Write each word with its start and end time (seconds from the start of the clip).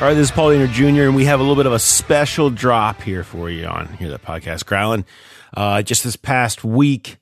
All 0.00 0.04
right, 0.04 0.14
this 0.14 0.28
is 0.28 0.30
Paul 0.30 0.50
Dehner 0.50 0.70
Jr., 0.70 1.02
and 1.08 1.16
we 1.16 1.24
have 1.24 1.40
a 1.40 1.42
little 1.42 1.56
bit 1.56 1.66
of 1.66 1.72
a 1.72 1.78
special 1.80 2.50
drop 2.50 3.02
here 3.02 3.24
for 3.24 3.50
you 3.50 3.66
on 3.66 3.88
here 3.94 4.08
the 4.08 4.20
podcast 4.20 4.64
growling. 4.64 5.04
Uh, 5.52 5.82
just 5.82 6.04
this 6.04 6.14
past 6.14 6.62
week, 6.62 7.16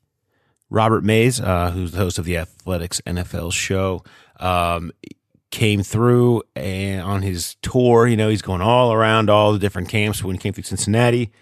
Robert 0.68 1.02
Mays, 1.02 1.40
uh, 1.40 1.70
who's 1.70 1.92
the 1.92 1.96
host 1.96 2.18
of 2.18 2.26
the 2.26 2.36
Athletics 2.36 3.00
NFL 3.06 3.54
show, 3.54 4.04
um, 4.40 4.92
came 5.50 5.82
through 5.82 6.42
and 6.54 7.00
on 7.00 7.22
his 7.22 7.54
tour. 7.62 8.06
You 8.06 8.18
know, 8.18 8.28
he's 8.28 8.42
going 8.42 8.60
all 8.60 8.92
around 8.92 9.30
all 9.30 9.54
the 9.54 9.58
different 9.58 9.88
camps. 9.88 10.22
When 10.22 10.34
he 10.34 10.38
came 10.38 10.52
through 10.52 10.64
Cincinnati, 10.64 11.32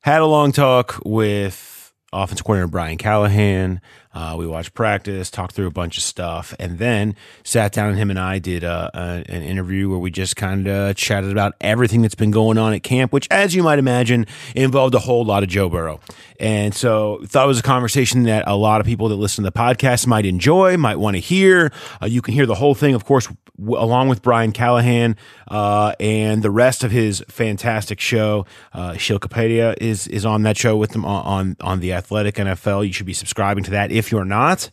had 0.00 0.20
a 0.20 0.26
long 0.26 0.52
talk 0.52 1.00
with 1.06 1.90
offensive 2.12 2.44
coordinator 2.44 2.68
Brian 2.68 2.98
Callahan. 2.98 3.80
Uh, 4.12 4.34
we 4.36 4.46
watched 4.46 4.74
practice, 4.74 5.30
talked 5.30 5.54
through 5.54 5.68
a 5.68 5.70
bunch 5.70 5.96
of 5.96 6.02
stuff, 6.02 6.54
and 6.58 6.78
then 6.78 7.14
sat 7.44 7.72
down 7.72 7.90
and 7.90 7.98
him 7.98 8.10
and 8.10 8.18
I 8.18 8.38
did 8.38 8.64
uh, 8.64 8.90
a, 8.92 8.98
an 9.28 9.42
interview 9.42 9.88
where 9.88 9.98
we 9.98 10.10
just 10.10 10.34
kind 10.36 10.66
of 10.66 10.96
chatted 10.96 11.30
about 11.30 11.54
everything 11.60 12.02
that's 12.02 12.16
been 12.16 12.30
going 12.32 12.58
on 12.58 12.72
at 12.72 12.82
camp, 12.82 13.12
which, 13.12 13.28
as 13.30 13.54
you 13.54 13.62
might 13.62 13.78
imagine, 13.78 14.26
involved 14.56 14.94
a 14.94 14.98
whole 14.98 15.24
lot 15.24 15.42
of 15.42 15.48
Joe 15.48 15.68
Burrow. 15.68 16.00
And 16.40 16.74
so, 16.74 17.20
thought 17.26 17.44
it 17.44 17.48
was 17.48 17.60
a 17.60 17.62
conversation 17.62 18.24
that 18.24 18.44
a 18.48 18.56
lot 18.56 18.80
of 18.80 18.86
people 18.86 19.08
that 19.10 19.16
listen 19.16 19.44
to 19.44 19.50
the 19.50 19.56
podcast 19.56 20.06
might 20.06 20.26
enjoy, 20.26 20.76
might 20.76 20.96
want 20.96 21.14
to 21.16 21.20
hear. 21.20 21.72
Uh, 22.02 22.06
you 22.06 22.20
can 22.22 22.34
hear 22.34 22.46
the 22.46 22.54
whole 22.56 22.74
thing, 22.74 22.94
of 22.94 23.04
course, 23.04 23.28
w- 23.58 23.78
along 23.78 24.08
with 24.08 24.22
Brian 24.22 24.52
Callahan 24.52 25.16
uh, 25.48 25.92
and 26.00 26.42
the 26.42 26.50
rest 26.50 26.82
of 26.82 26.90
his 26.90 27.22
fantastic 27.28 28.00
show. 28.00 28.46
Uh, 28.72 28.96
Sheil 28.96 29.18
Kapadia 29.18 29.76
is 29.80 30.06
is 30.08 30.24
on 30.24 30.42
that 30.42 30.56
show 30.56 30.76
with 30.76 30.90
them 30.90 31.04
on, 31.04 31.24
on 31.24 31.56
on 31.60 31.80
the 31.80 31.92
Athletic 31.92 32.36
NFL. 32.36 32.86
You 32.86 32.92
should 32.92 33.06
be 33.06 33.12
subscribing 33.12 33.64
to 33.64 33.70
that 33.72 33.92
if 34.00 34.10
you're 34.10 34.24
not. 34.24 34.72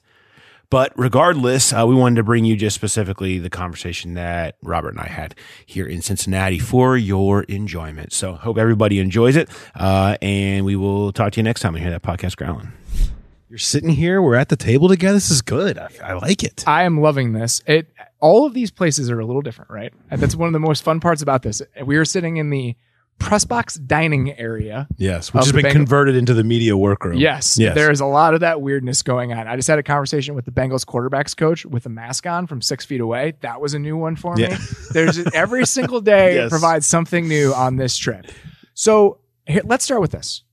But 0.69 0.91
regardless, 0.97 1.71
uh, 1.71 1.85
we 1.87 1.95
wanted 1.95 2.15
to 2.15 2.23
bring 2.23 2.43
you 2.43 2.57
just 2.57 2.75
specifically 2.75 3.39
the 3.39 3.49
conversation 3.49 4.15
that 4.15 4.57
Robert 4.61 4.89
and 4.89 4.99
I 4.99 5.07
had 5.07 5.33
here 5.65 5.85
in 5.85 6.01
Cincinnati 6.01 6.59
for 6.59 6.97
your 6.97 7.43
enjoyment. 7.43 8.11
So 8.11 8.33
hope 8.33 8.57
everybody 8.57 8.99
enjoys 8.99 9.37
it, 9.37 9.49
uh, 9.75 10.17
and 10.21 10.65
we 10.65 10.75
will 10.75 11.13
talk 11.13 11.33
to 11.33 11.39
you 11.39 11.43
next 11.43 11.61
time 11.61 11.73
we 11.73 11.79
hear 11.79 11.91
that 11.91 12.01
podcast 12.03 12.35
growling. 12.35 12.73
You're 13.49 13.59
sitting 13.59 13.91
here. 13.91 14.21
We're 14.21 14.35
at 14.35 14.49
the 14.49 14.57
table 14.57 14.89
together. 14.89 15.13
This 15.13 15.31
is 15.31 15.41
good. 15.41 15.77
I, 15.77 15.87
I 16.03 16.13
like 16.13 16.43
it. 16.43 16.65
I 16.67 16.83
am 16.83 16.99
loving 16.99 17.31
this. 17.31 17.61
It 17.65 17.87
all 18.19 18.45
of 18.45 18.53
these 18.53 18.71
places 18.71 19.09
are 19.09 19.19
a 19.21 19.25
little 19.25 19.41
different, 19.41 19.71
right? 19.71 19.93
That's 20.09 20.35
one 20.35 20.47
of 20.47 20.53
the 20.53 20.59
most 20.59 20.83
fun 20.83 20.99
parts 20.99 21.21
about 21.21 21.43
this. 21.43 21.61
We 21.85 21.95
are 21.95 22.03
sitting 22.03 22.37
in 22.37 22.49
the 22.49 22.75
press 23.19 23.43
box 23.45 23.75
dining 23.75 24.37
area. 24.39 24.87
Yes, 24.97 25.33
which 25.33 25.45
has 25.45 25.51
been 25.53 25.71
converted 25.71 26.15
into 26.15 26.33
the 26.33 26.43
media 26.43 26.77
workroom. 26.77 27.17
Yes, 27.17 27.57
Yes. 27.57 27.75
there 27.75 27.91
is 27.91 27.99
a 27.99 28.05
lot 28.05 28.33
of 28.33 28.39
that 28.41 28.61
weirdness 28.61 29.01
going 29.01 29.33
on. 29.33 29.47
I 29.47 29.55
just 29.55 29.67
had 29.67 29.79
a 29.79 29.83
conversation 29.83 30.35
with 30.35 30.45
the 30.45 30.51
Bengals 30.51 30.85
quarterbacks 30.85 31.35
coach 31.35 31.65
with 31.65 31.85
a 31.85 31.89
mask 31.89 32.25
on 32.27 32.47
from 32.47 32.61
six 32.61 32.85
feet 32.85 33.01
away. 33.01 33.33
That 33.41 33.59
was 33.59 33.73
a 33.73 33.79
new 33.79 33.97
one 33.97 34.15
for 34.15 34.35
me. 34.35 34.47
There's 34.93 35.17
every 35.33 35.65
single 35.65 36.01
day 36.01 36.35
Yes. 36.35 36.49
provides 36.49 36.85
something 36.85 37.27
new 37.27 37.53
on 37.53 37.75
this 37.77 37.97
trip. 37.97 38.27
So 38.73 39.19
here, 39.45 39.61
let's 39.65 39.83
start 39.85 40.01
with 40.01 40.11
this. 40.11 40.43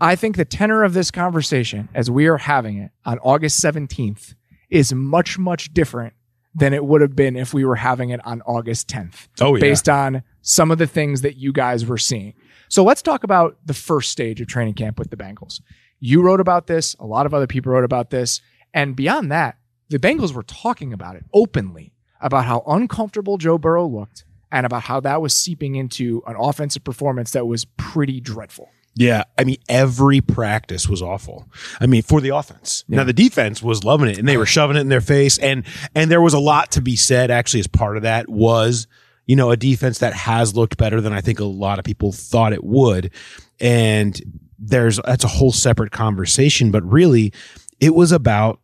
I 0.00 0.16
think 0.16 0.36
the 0.36 0.44
tenor 0.44 0.82
of 0.82 0.92
this 0.94 1.10
conversation, 1.10 1.88
as 1.94 2.10
we 2.10 2.26
are 2.26 2.38
having 2.38 2.78
it 2.78 2.90
on 3.04 3.18
August 3.20 3.62
17th, 3.62 4.34
is 4.70 4.92
much, 4.92 5.38
much 5.38 5.72
different 5.72 6.14
than 6.54 6.72
it 6.72 6.84
would 6.84 7.00
have 7.00 7.16
been 7.16 7.36
if 7.36 7.52
we 7.52 7.64
were 7.64 7.76
having 7.76 8.10
it 8.10 8.24
on 8.24 8.40
August 8.42 8.88
10th 8.88 9.28
Oh 9.40 9.54
yeah. 9.56 9.60
based 9.60 9.88
on 9.88 10.22
some 10.42 10.70
of 10.70 10.78
the 10.78 10.86
things 10.86 11.22
that 11.22 11.36
you 11.36 11.52
guys 11.52 11.84
were 11.84 11.98
seeing. 11.98 12.34
So 12.68 12.84
let's 12.84 13.02
talk 13.02 13.24
about 13.24 13.58
the 13.66 13.74
first 13.74 14.10
stage 14.12 14.40
of 14.40 14.46
training 14.46 14.74
camp 14.74 14.98
with 14.98 15.10
the 15.10 15.16
Bengals. 15.16 15.60
You 16.00 16.22
wrote 16.22 16.40
about 16.40 16.66
this, 16.66 16.94
a 17.00 17.06
lot 17.06 17.26
of 17.26 17.34
other 17.34 17.46
people 17.46 17.72
wrote 17.72 17.84
about 17.84 18.10
this, 18.10 18.40
and 18.72 18.94
beyond 18.96 19.30
that, 19.32 19.56
the 19.88 19.98
Bengals 19.98 20.32
were 20.32 20.42
talking 20.42 20.92
about 20.92 21.16
it 21.16 21.24
openly 21.32 21.92
about 22.20 22.44
how 22.46 22.62
uncomfortable 22.66 23.36
Joe 23.38 23.58
Burrow 23.58 23.86
looked 23.86 24.24
and 24.50 24.64
about 24.64 24.82
how 24.84 25.00
that 25.00 25.20
was 25.20 25.34
seeping 25.34 25.74
into 25.74 26.22
an 26.26 26.36
offensive 26.38 26.84
performance 26.84 27.32
that 27.32 27.46
was 27.46 27.64
pretty 27.76 28.20
dreadful. 28.20 28.70
Yeah, 28.96 29.24
I 29.36 29.44
mean 29.44 29.56
every 29.68 30.20
practice 30.20 30.88
was 30.88 31.02
awful. 31.02 31.48
I 31.80 31.86
mean 31.86 32.02
for 32.02 32.20
the 32.20 32.28
offense. 32.30 32.84
Now 32.88 33.04
the 33.04 33.12
defense 33.12 33.62
was 33.62 33.82
loving 33.82 34.08
it 34.08 34.18
and 34.18 34.28
they 34.28 34.36
were 34.36 34.46
shoving 34.46 34.76
it 34.76 34.80
in 34.80 34.88
their 34.88 35.00
face 35.00 35.36
and 35.38 35.64
and 35.94 36.10
there 36.10 36.20
was 36.20 36.34
a 36.34 36.38
lot 36.38 36.72
to 36.72 36.80
be 36.80 36.94
said 36.96 37.30
actually 37.30 37.60
as 37.60 37.66
part 37.66 37.96
of 37.96 38.04
that 38.04 38.28
was 38.28 38.86
you 39.26 39.34
know 39.34 39.50
a 39.50 39.56
defense 39.56 39.98
that 39.98 40.14
has 40.14 40.54
looked 40.54 40.76
better 40.76 41.00
than 41.00 41.12
I 41.12 41.20
think 41.20 41.40
a 41.40 41.44
lot 41.44 41.78
of 41.78 41.84
people 41.84 42.12
thought 42.12 42.52
it 42.52 42.62
would 42.62 43.12
and 43.58 44.20
there's 44.58 45.00
that's 45.04 45.24
a 45.24 45.28
whole 45.28 45.52
separate 45.52 45.90
conversation 45.90 46.70
but 46.70 46.84
really 46.84 47.32
it 47.80 47.94
was 47.94 48.12
about 48.12 48.60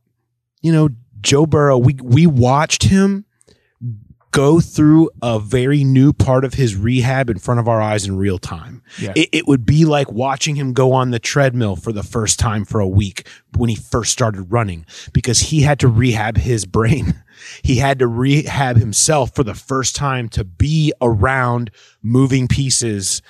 you 0.62 0.72
know 0.72 0.90
Joe 1.20 1.44
Burrow 1.44 1.76
we 1.76 1.96
we 2.02 2.26
watched 2.28 2.84
him 2.84 3.24
go 4.30 4.60
through 4.60 5.10
a 5.22 5.38
very 5.38 5.82
new 5.84 6.12
part 6.12 6.44
of 6.44 6.54
his 6.54 6.76
rehab 6.76 7.30
in 7.30 7.38
front 7.38 7.60
of 7.60 7.68
our 7.68 7.80
eyes 7.80 8.06
in 8.06 8.16
real 8.16 8.38
time. 8.38 8.82
Yeah. 8.98 9.12
It, 9.16 9.28
it 9.32 9.48
would 9.48 9.66
be 9.66 9.84
like 9.84 10.10
watching 10.12 10.56
him 10.56 10.72
go 10.72 10.92
on 10.92 11.10
the 11.10 11.18
treadmill 11.18 11.76
for 11.76 11.92
the 11.92 12.02
first 12.02 12.38
time 12.38 12.64
for 12.64 12.80
a 12.80 12.88
week 12.88 13.26
when 13.56 13.68
he 13.68 13.76
first 13.76 14.12
started 14.12 14.52
running 14.52 14.86
because 15.12 15.40
he 15.40 15.62
had 15.62 15.80
to 15.80 15.88
rehab 15.88 16.36
his 16.36 16.64
brain. 16.64 17.22
He 17.62 17.76
had 17.76 18.00
to 18.00 18.06
rehab 18.06 18.76
himself 18.76 19.34
for 19.34 19.42
the 19.42 19.54
first 19.54 19.96
time 19.96 20.28
to 20.30 20.44
be 20.44 20.92
around 21.00 21.70
moving 22.02 22.48
pieces 22.48 23.22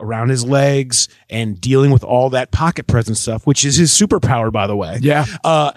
around 0.00 0.30
his 0.30 0.44
legs 0.44 1.08
and 1.28 1.60
dealing 1.60 1.90
with 1.90 2.02
all 2.02 2.30
that 2.30 2.50
pocket 2.50 2.86
presence 2.86 3.20
stuff, 3.20 3.46
which 3.46 3.64
is 3.64 3.76
his 3.76 3.90
superpower, 3.92 4.50
by 4.50 4.66
the 4.66 4.76
way. 4.76 4.98
Yeah. 5.00 5.26
Uh, 5.44 5.72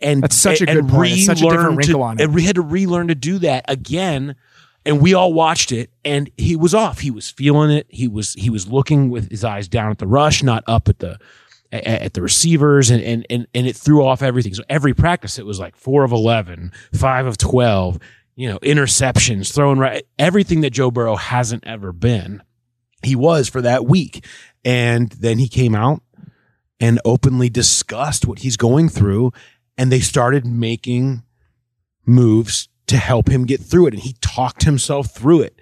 and 0.00 0.22
That's 0.22 0.36
such 0.36 0.60
a 0.60 0.66
good 0.66 0.88
point. 0.88 1.12
It's 1.12 1.26
such 1.26 1.42
a 1.42 1.48
different 1.48 1.76
wrinkle 1.76 2.00
to, 2.00 2.02
on 2.02 2.18
it. 2.18 2.24
And 2.24 2.34
we 2.34 2.42
had 2.44 2.56
to 2.56 2.62
relearn 2.62 3.08
to 3.08 3.14
do 3.14 3.38
that 3.38 3.64
again. 3.68 4.36
And 4.84 5.00
we 5.00 5.14
all 5.14 5.32
watched 5.32 5.72
it, 5.72 5.90
and 6.04 6.30
he 6.36 6.54
was 6.54 6.72
off. 6.72 7.00
He 7.00 7.10
was 7.10 7.28
feeling 7.28 7.72
it. 7.72 7.86
He 7.88 8.06
was 8.06 8.34
he 8.34 8.50
was 8.50 8.68
looking 8.68 9.10
with 9.10 9.28
his 9.30 9.42
eyes 9.42 9.66
down 9.66 9.90
at 9.90 9.98
the 9.98 10.06
rush, 10.06 10.44
not 10.44 10.62
up 10.68 10.88
at 10.88 11.00
the 11.00 11.18
a- 11.72 12.04
at 12.04 12.14
the 12.14 12.22
receivers, 12.22 12.88
and 12.90 13.02
and 13.02 13.26
and 13.28 13.48
and 13.52 13.66
it 13.66 13.74
threw 13.74 14.06
off 14.06 14.22
everything. 14.22 14.54
So 14.54 14.62
every 14.68 14.94
practice, 14.94 15.40
it 15.40 15.44
was 15.44 15.58
like 15.58 15.74
four 15.74 16.04
of 16.04 16.12
11, 16.12 16.70
five 16.94 17.26
of 17.26 17.36
twelve. 17.36 17.98
You 18.36 18.48
know, 18.50 18.58
interceptions, 18.60 19.52
throwing 19.52 19.78
right, 19.78 20.06
everything 20.20 20.60
that 20.60 20.70
Joe 20.70 20.92
Burrow 20.92 21.16
hasn't 21.16 21.66
ever 21.66 21.90
been 21.92 22.42
He 23.06 23.16
was 23.16 23.48
for 23.48 23.62
that 23.62 23.86
week. 23.86 24.24
And 24.64 25.10
then 25.12 25.38
he 25.38 25.48
came 25.48 25.74
out 25.74 26.02
and 26.78 27.00
openly 27.04 27.48
discussed 27.48 28.26
what 28.26 28.40
he's 28.40 28.56
going 28.56 28.88
through. 28.88 29.32
And 29.78 29.90
they 29.90 30.00
started 30.00 30.46
making 30.46 31.22
moves 32.04 32.68
to 32.86 32.96
help 32.96 33.28
him 33.28 33.46
get 33.46 33.60
through 33.60 33.88
it. 33.88 33.94
And 33.94 34.02
he 34.02 34.14
talked 34.20 34.64
himself 34.64 35.14
through 35.14 35.42
it. 35.42 35.60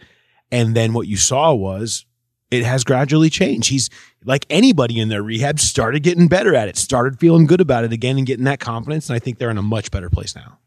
And 0.50 0.74
then 0.74 0.92
what 0.92 1.06
you 1.06 1.16
saw 1.16 1.54
was 1.54 2.06
it 2.50 2.64
has 2.64 2.84
gradually 2.84 3.30
changed. 3.30 3.70
He's 3.70 3.90
like 4.24 4.46
anybody 4.48 5.00
in 5.00 5.08
their 5.08 5.22
rehab 5.22 5.58
started 5.58 6.02
getting 6.02 6.28
better 6.28 6.54
at 6.54 6.68
it, 6.68 6.76
started 6.76 7.18
feeling 7.18 7.46
good 7.46 7.60
about 7.60 7.84
it 7.84 7.92
again 7.92 8.18
and 8.18 8.26
getting 8.26 8.44
that 8.44 8.60
confidence. 8.60 9.08
And 9.08 9.16
I 9.16 9.18
think 9.18 9.38
they're 9.38 9.50
in 9.50 9.58
a 9.58 9.62
much 9.62 9.90
better 9.90 10.10
place 10.10 10.36
now. 10.36 10.58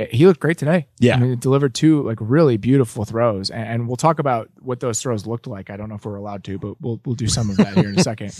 Eh, 0.00 0.06
he 0.10 0.26
looked 0.26 0.40
great 0.40 0.56
today. 0.56 0.88
Yeah. 0.98 1.16
I 1.16 1.20
mean, 1.20 1.30
he 1.30 1.36
delivered 1.36 1.74
two 1.74 2.02
like 2.02 2.18
really 2.20 2.56
beautiful 2.56 3.04
throws, 3.04 3.50
and, 3.50 3.68
and 3.68 3.86
we'll 3.86 3.96
talk 3.96 4.18
about 4.18 4.48
what 4.60 4.80
those 4.80 5.00
throws 5.00 5.26
looked 5.26 5.46
like. 5.46 5.68
I 5.68 5.76
don't 5.76 5.88
know 5.88 5.96
if 5.96 6.04
we're 6.04 6.16
allowed 6.16 6.42
to, 6.44 6.58
but 6.58 6.80
we'll 6.80 7.00
we'll 7.04 7.14
do 7.14 7.28
some 7.28 7.50
of 7.50 7.56
that 7.58 7.74
here 7.74 7.90
in 7.90 7.98
a 7.98 8.02
second. 8.02 8.32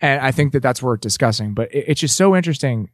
And 0.00 0.20
I 0.20 0.30
think 0.30 0.52
that 0.52 0.60
that's 0.62 0.82
worth 0.82 1.00
discussing. 1.00 1.54
But 1.54 1.74
it, 1.74 1.86
it's 1.88 2.00
just 2.00 2.16
so 2.16 2.36
interesting 2.36 2.90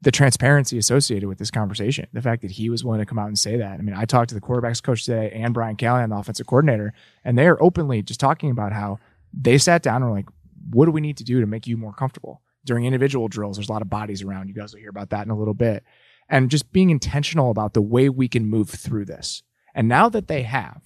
the 0.00 0.12
transparency 0.12 0.78
associated 0.78 1.28
with 1.28 1.38
this 1.38 1.50
conversation. 1.50 2.06
The 2.12 2.22
fact 2.22 2.42
that 2.42 2.52
he 2.52 2.70
was 2.70 2.84
willing 2.84 3.00
to 3.00 3.06
come 3.06 3.18
out 3.18 3.26
and 3.26 3.38
say 3.38 3.56
that. 3.56 3.72
I 3.72 3.82
mean, 3.82 3.96
I 3.96 4.04
talked 4.04 4.28
to 4.28 4.34
the 4.34 4.40
quarterbacks 4.40 4.82
coach 4.82 5.04
today 5.04 5.32
and 5.34 5.52
Brian 5.52 5.76
Callahan, 5.76 6.10
the 6.10 6.16
offensive 6.16 6.46
coordinator, 6.46 6.94
and 7.24 7.36
they 7.36 7.48
are 7.48 7.60
openly 7.62 8.02
just 8.02 8.20
talking 8.20 8.50
about 8.50 8.72
how 8.72 8.98
they 9.34 9.58
sat 9.58 9.82
down 9.82 9.96
and 9.96 10.10
were 10.10 10.16
like, 10.16 10.28
"What 10.70 10.86
do 10.86 10.92
we 10.92 11.02
need 11.02 11.18
to 11.18 11.24
do 11.24 11.40
to 11.40 11.46
make 11.46 11.66
you 11.66 11.76
more 11.76 11.92
comfortable?" 11.92 12.40
During 12.64 12.86
individual 12.86 13.28
drills, 13.28 13.56
there's 13.56 13.68
a 13.68 13.72
lot 13.72 13.82
of 13.82 13.90
bodies 13.90 14.22
around. 14.22 14.48
You 14.48 14.54
guys 14.54 14.72
will 14.72 14.80
hear 14.80 14.90
about 14.90 15.10
that 15.10 15.26
in 15.26 15.30
a 15.30 15.36
little 15.36 15.54
bit 15.54 15.84
and 16.28 16.50
just 16.50 16.72
being 16.72 16.90
intentional 16.90 17.50
about 17.50 17.74
the 17.74 17.82
way 17.82 18.08
we 18.08 18.28
can 18.28 18.46
move 18.46 18.70
through 18.70 19.06
this. 19.06 19.42
And 19.74 19.88
now 19.88 20.08
that 20.08 20.28
they 20.28 20.42
have, 20.42 20.82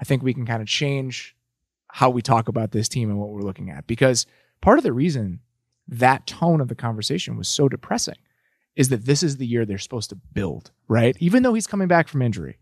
I 0.00 0.04
think 0.04 0.22
we 0.22 0.34
can 0.34 0.46
kind 0.46 0.62
of 0.62 0.68
change 0.68 1.36
how 1.88 2.10
we 2.10 2.22
talk 2.22 2.48
about 2.48 2.72
this 2.72 2.88
team 2.88 3.10
and 3.10 3.18
what 3.18 3.30
we're 3.30 3.42
looking 3.42 3.70
at. 3.70 3.86
Because 3.86 4.26
part 4.60 4.78
of 4.78 4.84
the 4.84 4.92
reason 4.92 5.40
that 5.86 6.26
tone 6.26 6.60
of 6.60 6.68
the 6.68 6.74
conversation 6.74 7.36
was 7.36 7.48
so 7.48 7.68
depressing 7.68 8.16
is 8.74 8.88
that 8.88 9.04
this 9.04 9.22
is 9.22 9.36
the 9.36 9.46
year 9.46 9.64
they're 9.64 9.78
supposed 9.78 10.10
to 10.10 10.16
build, 10.16 10.72
right? 10.88 11.16
Even 11.20 11.42
though 11.42 11.54
he's 11.54 11.66
coming 11.66 11.88
back 11.88 12.08
from 12.08 12.22
injury, 12.22 12.58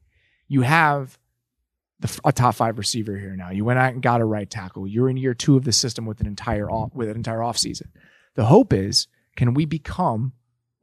you 0.49 0.63
have 0.63 1.19
the, 2.01 2.21
a 2.25 2.33
top 2.33 2.57
five 2.57 2.77
receiver 2.77 3.17
here 3.17 3.35
now. 3.37 3.51
You 3.51 3.65
went 3.65 3.79
out 3.79 3.95
and 3.95 4.03
got 4.03 4.21
a 4.21 4.25
right 4.25 4.49
tackle. 4.49 4.87
You're 4.87 5.09
in 5.09 5.17
year 5.17 5.35
two 5.35 5.57
of 5.57 5.65
the 5.65 5.73
system 5.73 6.05
with 6.05 6.21
an 6.21 6.27
entire 6.27 6.71
off, 6.71 6.91
with 6.93 7.09
an 7.09 7.17
entire 7.17 7.39
offseason. 7.39 7.87
The 8.35 8.45
hope 8.45 8.73
is, 8.73 9.07
can 9.37 9.55
we 9.55 9.65
become 9.65 10.33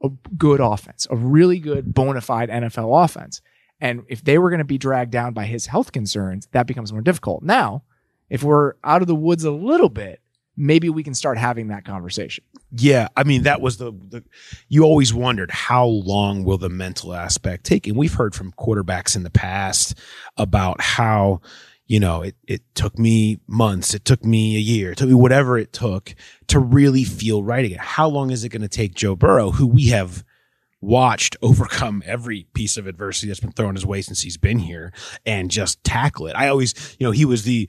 a 0.02 0.08
good 0.36 0.60
offense, 0.60 1.06
a 1.10 1.16
really 1.16 1.58
good 1.58 1.94
bona 1.94 2.20
fide 2.20 2.48
NFL 2.48 3.04
offense. 3.04 3.40
And 3.80 4.04
if 4.08 4.22
they 4.22 4.38
were 4.38 4.50
going 4.50 4.58
to 4.58 4.64
be 4.64 4.78
dragged 4.78 5.10
down 5.10 5.32
by 5.32 5.46
his 5.46 5.66
health 5.66 5.92
concerns, 5.92 6.48
that 6.52 6.66
becomes 6.66 6.92
more 6.92 7.02
difficult. 7.02 7.42
Now, 7.42 7.82
if 8.28 8.42
we're 8.42 8.74
out 8.84 9.02
of 9.02 9.08
the 9.08 9.14
woods 9.14 9.44
a 9.44 9.50
little 9.50 9.88
bit, 9.88 10.20
maybe 10.56 10.90
we 10.90 11.02
can 11.02 11.14
start 11.14 11.38
having 11.38 11.68
that 11.68 11.84
conversation. 11.84 12.44
Yeah, 12.72 13.08
I 13.16 13.24
mean 13.24 13.42
that 13.44 13.60
was 13.60 13.78
the, 13.78 13.92
the 13.92 14.22
you 14.68 14.84
always 14.84 15.12
wondered 15.12 15.50
how 15.50 15.86
long 15.86 16.44
will 16.44 16.58
the 16.58 16.68
mental 16.68 17.14
aspect 17.14 17.64
take, 17.64 17.86
and 17.88 17.96
we've 17.96 18.14
heard 18.14 18.34
from 18.34 18.52
quarterbacks 18.52 19.16
in 19.16 19.24
the 19.24 19.30
past 19.30 19.98
about 20.36 20.80
how 20.80 21.40
you 21.90 21.98
know 21.98 22.22
it 22.22 22.36
it 22.46 22.62
took 22.74 22.94
me 22.98 23.40
months, 23.48 23.94
it 23.94 24.04
took 24.04 24.24
me 24.24 24.54
a 24.56 24.60
year, 24.60 24.92
it 24.92 24.98
took 24.98 25.08
me 25.08 25.14
whatever 25.14 25.58
it 25.58 25.72
took 25.72 26.14
to 26.46 26.58
really 26.60 27.02
feel 27.04 27.42
right 27.42 27.64
again. 27.64 27.80
How 27.80 28.08
long 28.08 28.30
is 28.30 28.44
it 28.44 28.50
going 28.50 28.62
to 28.62 28.68
take 28.68 28.94
Joe 28.94 29.16
Burrow, 29.16 29.50
who 29.50 29.66
we 29.66 29.88
have 29.88 30.24
watched 30.80 31.36
overcome 31.42 32.02
every 32.06 32.46
piece 32.54 32.76
of 32.76 32.86
adversity 32.86 33.26
that's 33.26 33.40
been 33.40 33.52
thrown 33.52 33.74
his 33.74 33.84
way 33.84 34.02
since 34.02 34.20
he's 34.22 34.36
been 34.38 34.60
here 34.60 34.92
and 35.26 35.50
just 35.50 35.82
tackle 35.82 36.28
it? 36.28 36.36
I 36.36 36.46
always, 36.48 36.96
you 37.00 37.06
know, 37.06 37.10
he 37.10 37.24
was 37.24 37.42
the 37.42 37.68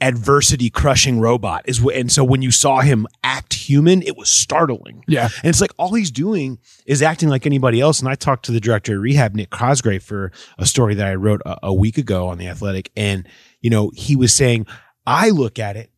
adversity 0.00 0.70
crushing 0.70 1.18
robot 1.18 1.62
is 1.66 1.78
wh- 1.78 1.92
and 1.92 2.10
so 2.12 2.22
when 2.22 2.40
you 2.40 2.52
saw 2.52 2.78
him 2.78 3.04
act 3.24 3.52
human 3.52 4.00
it 4.02 4.16
was 4.16 4.28
startling 4.28 5.02
Yeah. 5.08 5.24
and 5.42 5.50
it's 5.50 5.60
like 5.60 5.72
all 5.76 5.92
he's 5.92 6.12
doing 6.12 6.60
is 6.86 7.02
acting 7.02 7.28
like 7.28 7.46
anybody 7.46 7.80
else 7.80 7.98
and 7.98 8.08
i 8.08 8.14
talked 8.14 8.44
to 8.44 8.52
the 8.52 8.60
director 8.60 8.94
of 8.94 9.02
rehab 9.02 9.34
nick 9.34 9.50
cosgray 9.50 10.00
for 10.00 10.30
a 10.56 10.66
story 10.66 10.94
that 10.94 11.06
i 11.08 11.16
wrote 11.16 11.42
a, 11.44 11.58
a 11.64 11.74
week 11.74 11.98
ago 11.98 12.28
on 12.28 12.38
the 12.38 12.46
athletic 12.46 12.92
and 12.96 13.26
you 13.60 13.70
know 13.70 13.90
he 13.94 14.16
was 14.16 14.32
saying 14.34 14.66
i 15.06 15.30
look 15.30 15.58
at 15.58 15.76
it 15.76 15.90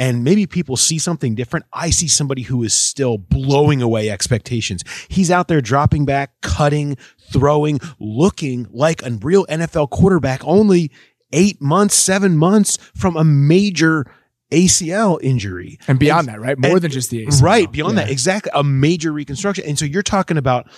and 0.00 0.22
maybe 0.22 0.46
people 0.46 0.76
see 0.76 0.96
something 1.00 1.34
different. 1.34 1.66
I 1.72 1.90
see 1.90 2.06
somebody 2.06 2.42
who 2.42 2.62
is 2.62 2.72
still 2.72 3.18
blowing 3.18 3.82
away 3.82 4.10
expectations. 4.10 4.84
He's 5.08 5.28
out 5.28 5.48
there 5.48 5.60
dropping 5.60 6.04
back, 6.04 6.40
cutting, 6.40 6.96
throwing, 7.32 7.80
looking 7.98 8.68
like 8.70 9.02
a 9.04 9.10
real 9.20 9.44
NFL 9.46 9.90
quarterback 9.90 10.40
only 10.44 10.92
eight 11.32 11.60
months, 11.60 11.96
seven 11.96 12.36
months 12.36 12.76
from 12.94 13.16
a 13.16 13.24
major 13.24 14.06
ACL 14.52 15.18
injury. 15.20 15.80
And 15.88 15.98
beyond 15.98 16.28
that, 16.28 16.40
right? 16.40 16.56
More 16.56 16.74
and- 16.74 16.80
than 16.82 16.92
just 16.92 17.10
the 17.10 17.26
ACL. 17.26 17.42
Right. 17.42 17.72
Beyond 17.72 17.96
Yeah. 17.98 18.04
that, 18.04 18.12
exactly. 18.12 18.52
A 18.54 18.62
major 18.62 19.12
reconstruction. 19.12 19.64
And 19.66 19.76
so 19.76 19.84
you're 19.84 20.02
talking 20.04 20.36
about, 20.38 20.70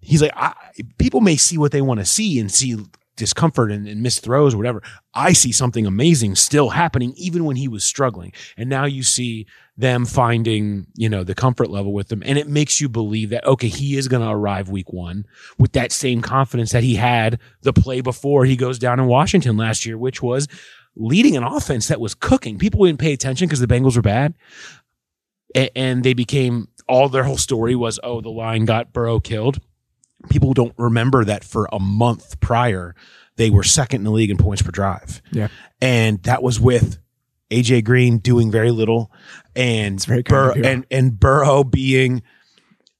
he's 0.00 0.20
like, 0.20 0.32
I, 0.34 0.52
people 0.98 1.20
may 1.20 1.36
see 1.36 1.58
what 1.58 1.70
they 1.70 1.80
want 1.80 2.00
to 2.00 2.04
see 2.04 2.40
and 2.40 2.50
see 2.50 2.74
discomfort 3.16 3.70
and, 3.70 3.86
and 3.86 4.02
missed 4.02 4.22
throws 4.22 4.54
or 4.54 4.56
whatever. 4.56 4.82
I 5.14 5.32
see 5.32 5.52
something 5.52 5.86
amazing 5.86 6.34
still 6.34 6.70
happening 6.70 7.14
even 7.16 7.44
when 7.44 7.56
he 7.56 7.68
was 7.68 7.84
struggling. 7.84 8.32
And 8.56 8.68
now 8.68 8.84
you 8.84 9.02
see 9.02 9.46
them 9.76 10.04
finding, 10.04 10.86
you 10.94 11.08
know, 11.08 11.24
the 11.24 11.34
comfort 11.34 11.70
level 11.70 11.92
with 11.92 12.08
them. 12.08 12.22
And 12.24 12.38
it 12.38 12.48
makes 12.48 12.80
you 12.80 12.88
believe 12.88 13.30
that, 13.30 13.44
okay, 13.46 13.68
he 13.68 13.96
is 13.96 14.08
going 14.08 14.22
to 14.22 14.30
arrive 14.30 14.68
week 14.68 14.92
one 14.92 15.26
with 15.58 15.72
that 15.72 15.92
same 15.92 16.22
confidence 16.22 16.72
that 16.72 16.82
he 16.82 16.96
had 16.96 17.38
the 17.62 17.72
play 17.72 18.00
before 18.00 18.44
he 18.44 18.56
goes 18.56 18.78
down 18.78 19.00
in 19.00 19.06
Washington 19.06 19.56
last 19.56 19.84
year, 19.84 19.98
which 19.98 20.22
was 20.22 20.48
leading 20.96 21.36
an 21.36 21.42
offense 21.42 21.88
that 21.88 22.00
was 22.00 22.14
cooking. 22.14 22.58
People 22.58 22.84
didn't 22.84 23.00
pay 23.00 23.12
attention 23.12 23.48
because 23.48 23.60
the 23.60 23.66
Bengals 23.66 23.96
were 23.96 24.02
bad 24.02 24.34
and 25.74 26.04
they 26.04 26.14
became 26.14 26.68
all 26.88 27.08
their 27.08 27.24
whole 27.24 27.38
story 27.38 27.74
was 27.74 27.98
oh 28.02 28.20
the 28.20 28.30
line 28.30 28.64
got 28.64 28.92
Burrow 28.92 29.20
killed. 29.20 29.60
People 30.30 30.52
don't 30.54 30.74
remember 30.78 31.24
that 31.24 31.44
for 31.44 31.68
a 31.72 31.78
month 31.80 32.40
prior 32.40 32.94
they 33.36 33.50
were 33.50 33.62
second 33.64 34.00
in 34.00 34.04
the 34.04 34.10
league 34.10 34.30
in 34.30 34.36
points 34.36 34.62
per 34.62 34.70
drive, 34.70 35.20
Yeah. 35.32 35.48
and 35.80 36.22
that 36.22 36.42
was 36.42 36.60
with 36.60 36.98
AJ 37.50 37.82
Green 37.84 38.18
doing 38.18 38.50
very 38.50 38.70
little 38.70 39.10
and 39.56 40.02
very 40.04 40.22
Bur- 40.22 40.52
and 40.64 40.86
and 40.90 41.18
Burrow 41.18 41.64
being 41.64 42.22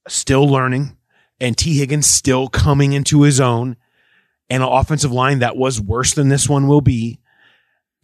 still 0.07 0.47
learning 0.47 0.97
and 1.39 1.57
Tee 1.57 1.77
Higgins 1.77 2.07
still 2.07 2.47
coming 2.47 2.93
into 2.93 3.21
his 3.23 3.39
own 3.39 3.75
and 4.49 4.61
an 4.61 4.69
offensive 4.69 5.11
line 5.11 5.39
that 5.39 5.57
was 5.57 5.81
worse 5.81 6.13
than 6.13 6.29
this 6.29 6.47
one 6.49 6.67
will 6.67 6.81
be. 6.81 7.19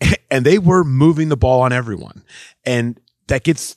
And 0.32 0.46
they 0.46 0.58
were 0.58 0.84
moving 0.86 1.28
the 1.28 1.36
ball 1.38 1.62
on 1.62 1.74
everyone. 1.74 2.24
And 2.66 2.98
that 3.28 3.44
gets 3.44 3.76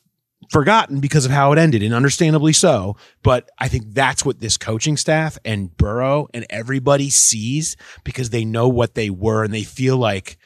forgotten 0.50 1.00
because 1.00 1.24
of 1.24 1.30
how 1.30 1.52
it 1.52 1.58
ended 1.58 1.82
and 1.82 1.94
understandably 1.94 2.52
so 2.52 2.96
but 3.22 3.48
i 3.58 3.68
think 3.68 3.84
that's 3.92 4.24
what 4.24 4.40
this 4.40 4.56
coaching 4.56 4.96
staff 4.96 5.38
and 5.44 5.76
burrow 5.76 6.26
and 6.34 6.46
everybody 6.50 7.10
sees 7.10 7.76
because 8.04 8.30
they 8.30 8.44
know 8.44 8.68
what 8.68 8.94
they 8.94 9.10
were 9.10 9.44
and 9.44 9.54
they 9.54 9.62
feel 9.62 9.96
like 9.96 10.36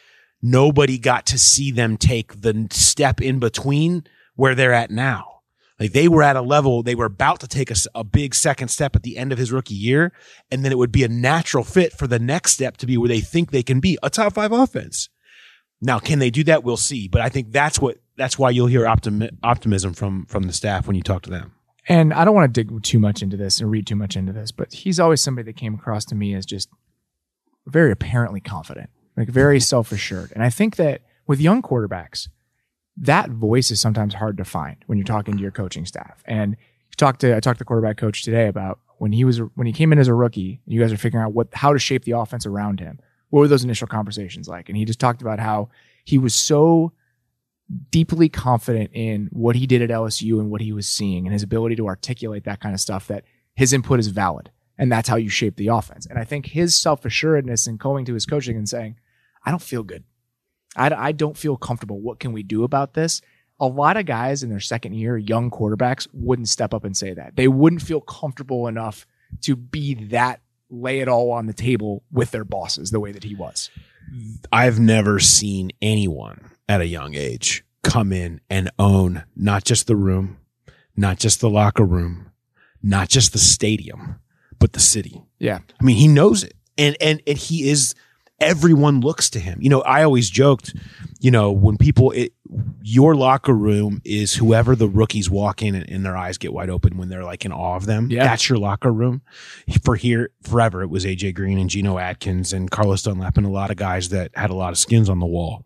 nobody 0.43 0.99
got 0.99 1.27
to 1.27 1.39
see 1.39 1.71
them 1.71 1.97
take 1.97 2.41
the 2.41 2.69
step 2.71 3.21
in 3.21 3.39
between 3.39 4.05
where 4.37 4.55
they're 4.55 4.73
at 4.73 4.91
now 4.91 5.41
like 5.81 5.93
they 5.93 6.09
were 6.09 6.23
at 6.23 6.37
a 6.37 6.43
level 6.43 6.83
they 6.83 6.95
were 6.95 7.07
about 7.07 7.41
to 7.41 7.49
take 7.49 7.71
a 7.95 8.05
big 8.05 8.35
second 8.35 8.69
step 8.69 8.95
at 8.95 9.03
the 9.03 9.17
end 9.17 9.33
of 9.33 9.39
his 9.39 9.53
rookie 9.53 9.75
year 9.75 10.13
and 10.51 10.65
then 10.65 10.73
it 10.73 10.79
would 10.79 10.93
be 10.93 11.05
a 11.05 11.09
natural 11.09 11.65
fit 11.65 11.93
for 11.93 12.07
the 12.07 12.19
next 12.19 12.53
step 12.53 12.77
to 12.77 12.87
be 12.87 12.97
where 12.97 13.09
they 13.09 13.21
think 13.21 13.51
they 13.51 13.63
can 13.63 13.81
be 13.81 13.99
a 14.03 14.11
top 14.11 14.35
five 14.35 14.53
offense 14.53 15.09
now, 15.81 15.99
can 15.99 16.19
they 16.19 16.31
do 16.31 16.45
that? 16.45 16.65
We'll 16.65 16.77
see. 16.77 17.09
But 17.09 17.21
I 17.21 17.29
think 17.29 17.53
that's 17.53 17.79
what 17.79 17.99
that's 18.19 18.39
why 18.39 18.51
you'll 18.51 18.67
hear 18.67 18.87
optimi- 18.87 19.31
optimism 19.43 19.95
from 19.95 20.27
from 20.27 20.43
the 20.45 20.53
staff 20.53 20.87
when 20.87 20.97
you 20.97 21.03
talk 21.03 21.23
to 21.23 21.31
them. 21.31 21.53
And 21.89 22.13
I 22.13 22.25
don't 22.25 22.35
want 22.35 22.53
to 22.53 22.65
dig 22.65 22.83
too 22.83 22.99
much 22.99 23.23
into 23.23 23.39
this 23.39 23.61
and 23.61 23.71
read 23.71 23.87
too 23.87 23.97
much 23.97 24.15
into 24.15 24.33
this, 24.33 24.51
but 24.51 24.73
he's 24.75 25.01
always 25.01 25.23
somebody 25.23 25.47
that 25.47 25.57
came 25.57 25.75
across 25.75 26.05
to 26.07 26.15
me 26.15 26.35
as 26.35 26.45
just 26.45 26.69
very 27.67 27.91
apparently 27.91 28.41
confident, 28.41 28.91
like 29.17 29.29
very 29.29 29.61
self 29.73 29.93
assured. 29.93 30.33
And 30.33 30.43
I 30.43 30.51
think 30.51 30.77
that 30.77 31.01
with 31.27 31.41
young 31.41 31.63
quarterbacks, 31.63 32.29
that 32.97 33.31
voice 33.31 33.71
is 33.71 33.81
sometimes 33.81 34.15
hard 34.15 34.37
to 34.39 34.45
find 34.45 34.77
when 34.87 34.99
you're 34.99 35.05
talking 35.05 35.37
to 35.37 35.43
your 35.43 35.53
coaching 35.53 35.87
staff. 35.87 36.23
And 36.27 36.53
you 36.53 36.97
talked 36.97 37.21
to 37.21 37.35
I 37.35 37.41
talked 37.41 37.59
to 37.59 37.61
the 37.61 37.67
quarterback 37.67 37.97
coach 37.97 38.23
today 38.23 38.49
about 38.49 38.81
when 38.99 39.13
he 39.13 39.25
was 39.25 39.39
when 39.55 39.67
he 39.67 39.73
came 39.73 39.93
in 39.93 39.99
as 39.99 40.09
a 40.09 40.15
rookie, 40.15 40.61
and 40.67 40.75
you 40.75 40.81
guys 40.81 40.93
are 40.93 40.99
figuring 40.99 41.25
out 41.25 41.33
what 41.33 41.49
how 41.53 41.73
to 41.73 41.79
shape 41.79 42.05
the 42.05 42.13
offense 42.13 42.45
around 42.45 42.81
him. 42.81 42.99
What 43.31 43.41
were 43.41 43.49
those 43.49 43.65
initial 43.65 43.87
conversations 43.87 44.49
like? 44.49 44.69
And 44.69 44.77
he 44.77 44.85
just 44.85 45.01
talked 45.01 45.23
about 45.23 45.39
how 45.39 45.69
he 46.05 46.19
was 46.19 46.35
so 46.35 46.93
deeply 47.91 48.29
confident 48.29 48.91
in 48.95 49.29
what 49.33 49.57
he 49.57 49.67
did 49.67 49.83
at 49.83 49.91
LSU 49.91 50.41
and 50.41 50.51
what 50.51 50.61
he 50.61 50.73
was 50.73 50.89
seeing 50.89 51.27
and 51.27 51.33
his 51.33 51.43
ability 51.43 51.77
to 51.77 51.87
articulate 51.87 52.45
that 52.45 52.61
kind 52.61 52.75
of 52.75 52.81
stuff 52.81 53.07
that 53.09 53.25
his 53.55 53.73
input 53.73 54.01
is 54.01 54.09
valid. 54.09 54.51
And 54.79 54.91
that's 54.91 55.09
how 55.09 55.17
you 55.17 55.29
shape 55.29 55.57
the 55.57 55.69
offense. 55.69 56.07
And 56.07 56.19
I 56.19 56.25
think 56.25 56.47
his 56.47 56.77
self 56.77 57.05
assuredness 57.05 57.67
in 57.67 57.77
going 57.77 58.05
to 58.07 58.15
his 58.15 58.27
coaching 58.27 58.57
and 58.57 58.69
saying, 58.69 58.97
I 59.45 59.51
don't 59.51 59.63
feel 59.63 59.83
good. 59.83 60.05
I, 60.77 60.91
I 60.95 61.13
don't 61.13 61.37
feel 61.37 61.57
comfortable. 61.57 62.01
What 62.01 62.21
can 62.21 62.33
we 62.33 62.43
do 62.43 62.63
about 62.65 62.95
this? 62.95 63.21
A 63.61 63.67
lot 63.67 63.97
of 63.97 64.07
guys 64.07 64.45
in 64.45 64.51
their 64.51 64.61
second 64.61 64.95
year, 64.95 65.17
young 65.17 65.51
quarterbacks, 65.51 66.07
wouldn't 66.13 66.49
step 66.49 66.73
up 66.73 66.85
and 66.85 66.97
say 66.97 67.13
that. 67.15 67.35
They 67.35 67.49
wouldn't 67.49 67.83
feel 67.83 68.01
comfortable 68.01 68.69
enough 68.69 69.05
to 69.43 69.57
be 69.57 69.95
that 70.07 70.41
lay 70.71 71.01
it 71.01 71.09
all 71.09 71.33
on 71.33 71.47
the 71.47 71.53
table 71.53 72.05
with 72.13 72.31
their 72.31 72.45
bosses 72.45 72.91
the 72.91 73.01
way 73.01 73.11
that 73.13 73.25
he 73.25 73.35
was. 73.35 73.71
I've 74.53 74.79
never 74.79 75.19
seen 75.19 75.71
anyone, 75.83 76.51
at 76.69 76.81
a 76.81 76.87
young 76.87 77.15
age 77.15 77.65
come 77.83 78.13
in 78.13 78.41
and 78.51 78.71
own 78.79 79.25
not 79.35 79.65
just 79.65 79.87
the 79.87 79.97
room, 79.97 80.39
not 80.97 81.19
just 81.19 81.41
the 81.41 81.51
locker 81.51 81.85
room, 81.85 82.31
not 82.83 83.09
just 83.09 83.33
the 83.33 83.39
stadium, 83.39 84.21
but 84.59 84.73
the 84.73 84.81
city. 84.81 85.23
Yeah. 85.39 85.61
I 85.81 85.85
mean, 85.85 85.97
he 85.97 86.09
knows 86.09 86.45
it. 86.45 86.55
And 86.77 86.97
and 87.01 87.23
and 87.27 87.39
he 87.39 87.69
is 87.69 87.95
everyone 88.41 89.01
looks 89.01 89.31
to 89.31 89.41
him. 89.41 89.59
You 89.61 89.69
know, 89.69 89.81
I 89.83 90.05
always 90.05 90.31
joked, 90.31 90.75
you 91.19 91.31
know, 91.31 91.51
when 91.51 91.77
people 91.77 92.13
it, 92.13 92.33
your 92.83 93.17
locker 93.17 93.53
room 93.53 94.01
is 94.05 94.35
whoever 94.35 94.77
the 94.77 94.89
rookies 94.89 95.29
walk 95.29 95.63
in 95.63 95.75
and, 95.75 95.89
and 95.91 96.05
their 96.05 96.17
eyes 96.17 96.39
get 96.39 96.53
wide 96.53 96.71
open 96.71 96.97
when 96.97 97.09
they're 97.09 97.25
like 97.25 97.45
in 97.45 97.53
awe 97.53 97.77
of 97.77 97.87
them. 97.87 98.09
Yeah. 98.11 98.25
That's 98.25 98.49
your 98.49 98.59
locker 98.59 98.93
room. 98.93 99.23
For 99.83 99.97
here 99.97 100.31
forever 100.43 100.83
it 100.83 100.89
was 100.89 101.05
AJ 101.05 101.35
Green 101.35 101.59
and 101.59 101.71
Geno 101.71 101.99
Atkins 101.99 102.53
and 102.53 102.71
Carlos 102.71 103.03
Dunlap 103.03 103.37
and 103.37 103.47
a 103.47 103.51
lot 103.51 103.71
of 103.71 103.77
guys 103.77 104.11
that 104.11 104.31
had 104.35 104.51
a 104.51 104.55
lot 104.55 104.71
of 104.71 104.79
skins 104.79 105.09
on 105.09 105.19
the 105.19 105.27
wall. 105.27 105.65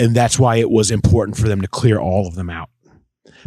And 0.00 0.16
that's 0.16 0.38
why 0.38 0.56
it 0.56 0.70
was 0.70 0.90
important 0.90 1.36
for 1.36 1.46
them 1.46 1.60
to 1.60 1.68
clear 1.68 2.00
all 2.00 2.26
of 2.26 2.34
them 2.34 2.50
out 2.50 2.70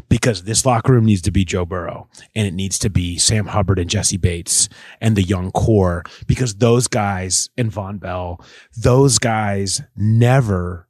because 0.08 0.44
this 0.44 0.66
locker 0.66 0.94
room 0.94 1.06
needs 1.06 1.22
to 1.24 1.32
be 1.32 1.44
Joe 1.44 1.66
Burrow 1.66 2.08
and 2.36 2.48
it 2.48 2.54
needs 2.54 2.78
to 2.80 2.90
be 2.90 3.18
Sam 3.18 3.48
Hubbard 3.48 3.80
and 3.80 3.90
Jessie 3.90 4.18
Bates 4.18 4.70
and 5.02 5.16
the 5.16 5.24
young 5.24 5.52
core 5.52 6.04
because 6.28 6.56
those 6.56 6.88
guys 6.88 7.50
and 7.58 7.72
Vonn 7.72 8.00
Bell, 8.00 8.40
those 8.78 9.18
guys 9.18 9.82
never 9.96 10.88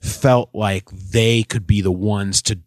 felt 0.00 0.50
like 0.54 0.88
they 0.90 1.42
could 1.42 1.66
be 1.66 1.80
the 1.80 1.90
ones 1.90 2.42
to 2.42 2.60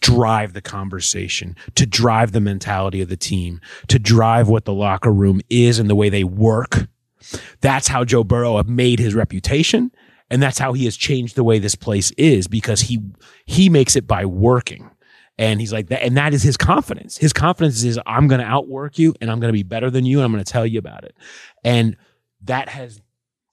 drive 0.00 0.52
the 0.52 0.60
conversation, 0.60 1.56
to 1.74 1.86
drive 1.86 2.32
the 2.32 2.40
mentality 2.40 3.00
of 3.00 3.08
the 3.08 3.16
team, 3.16 3.60
to 3.88 3.98
drive 3.98 4.48
what 4.48 4.64
the 4.64 4.72
locker 4.72 5.12
room 5.12 5.40
is 5.48 5.78
and 5.78 5.88
the 5.88 5.94
way 5.94 6.08
they 6.08 6.24
work. 6.24 6.88
That's 7.60 7.88
how 7.88 8.04
Joe 8.04 8.22
Burrow 8.22 8.62
made 8.64 8.98
his 8.98 9.14
reputation. 9.14 9.90
And 10.30 10.42
that's 10.42 10.58
how 10.58 10.72
he 10.72 10.84
has 10.86 10.96
changed 10.96 11.36
the 11.36 11.44
way 11.44 11.58
this 11.58 11.74
place 11.76 12.10
is 12.12 12.48
because 12.48 12.80
he 12.82 13.00
he 13.44 13.68
makes 13.68 13.96
it 13.96 14.06
by 14.06 14.24
working. 14.24 14.90
And 15.38 15.60
he's 15.60 15.72
like 15.72 15.88
that, 15.88 16.02
and 16.02 16.16
that 16.16 16.32
is 16.32 16.42
his 16.42 16.56
confidence. 16.56 17.18
His 17.18 17.32
confidence 17.34 17.84
is 17.84 18.00
I'm 18.06 18.26
gonna 18.26 18.42
outwork 18.44 18.98
you 18.98 19.14
and 19.20 19.30
I'm 19.30 19.38
gonna 19.38 19.52
be 19.52 19.62
better 19.62 19.90
than 19.90 20.06
you, 20.06 20.18
and 20.18 20.24
I'm 20.24 20.32
gonna 20.32 20.44
tell 20.44 20.66
you 20.66 20.78
about 20.78 21.04
it. 21.04 21.14
And 21.62 21.96
that 22.42 22.68
has 22.70 23.00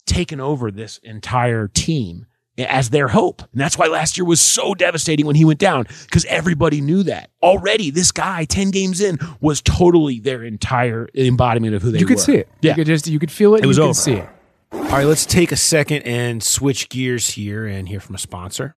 taken 0.05 0.39
over 0.39 0.71
this 0.71 0.97
entire 0.99 1.67
team 1.67 2.25
as 2.57 2.89
their 2.91 3.07
hope. 3.07 3.41
And 3.51 3.59
that's 3.59 3.77
why 3.77 3.87
last 3.87 4.17
year 4.17 4.25
was 4.25 4.39
so 4.39 4.73
devastating 4.75 5.25
when 5.25 5.35
he 5.35 5.43
went 5.43 5.59
down 5.59 5.85
because 6.03 6.23
everybody 6.25 6.81
knew 6.81 7.03
that. 7.03 7.31
Already, 7.41 7.89
this 7.89 8.11
guy, 8.11 8.45
10 8.45 8.71
games 8.71 9.01
in, 9.01 9.17
was 9.41 9.61
totally 9.61 10.19
their 10.19 10.43
entire 10.43 11.09
embodiment 11.15 11.73
of 11.75 11.81
who 11.81 11.91
they 11.91 11.97
were. 11.97 12.01
you 12.01 12.05
could 12.05 12.17
were. 12.17 12.21
see 12.21 12.35
it. 12.35 12.47
Yeah. 12.61 12.71
You 12.71 12.75
could 12.75 12.87
just 12.87 13.07
you 13.07 13.19
could 13.19 13.31
feel 13.31 13.55
it. 13.55 13.63
It 13.63 13.67
was 13.67 13.77
you 13.77 13.83
over. 13.83 13.89
could 13.93 13.97
see 13.97 14.13
it. 14.13 14.29
All 14.73 14.99
right, 14.99 15.05
let's 15.05 15.27
take 15.27 15.51
a 15.51 15.57
second 15.57 16.01
and 16.01 16.41
switch 16.41 16.89
gears 16.89 17.31
here 17.31 17.67
and 17.67 17.87
hear 17.87 17.99
from 17.99 18.15
a 18.15 18.19
sponsor. 18.19 18.73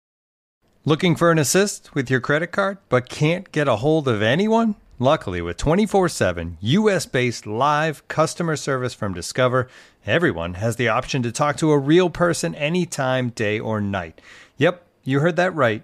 Looking 0.84 1.16
for 1.16 1.32
an 1.32 1.40
assist 1.40 1.96
with 1.96 2.10
your 2.12 2.20
credit 2.20 2.52
card 2.52 2.80
but 2.90 3.08
can't 3.08 3.50
get 3.54 3.70
a 3.70 3.78
hold 3.78 4.10
of 4.10 4.22
anyone? 4.22 4.76
Luckily, 5.00 5.42
with 5.42 5.56
24 5.56 6.10
7 6.10 6.58
US 6.60 7.06
based 7.06 7.48
live 7.48 8.06
customer 8.10 8.58
service 8.58 8.94
from 8.94 9.14
Discover, 9.14 9.70
everyone 10.06 10.56
has 10.56 10.76
the 10.76 10.90
option 10.90 11.24
to 11.24 11.32
talk 11.32 11.56
to 11.58 11.72
a 11.72 11.78
real 11.78 12.10
person 12.10 12.56
anytime, 12.56 13.30
day 13.30 13.58
or 13.58 13.80
night. 13.80 14.20
Yep, 14.58 14.86
you 15.06 15.22
heard 15.22 15.38
that 15.38 15.56
right. 15.56 15.84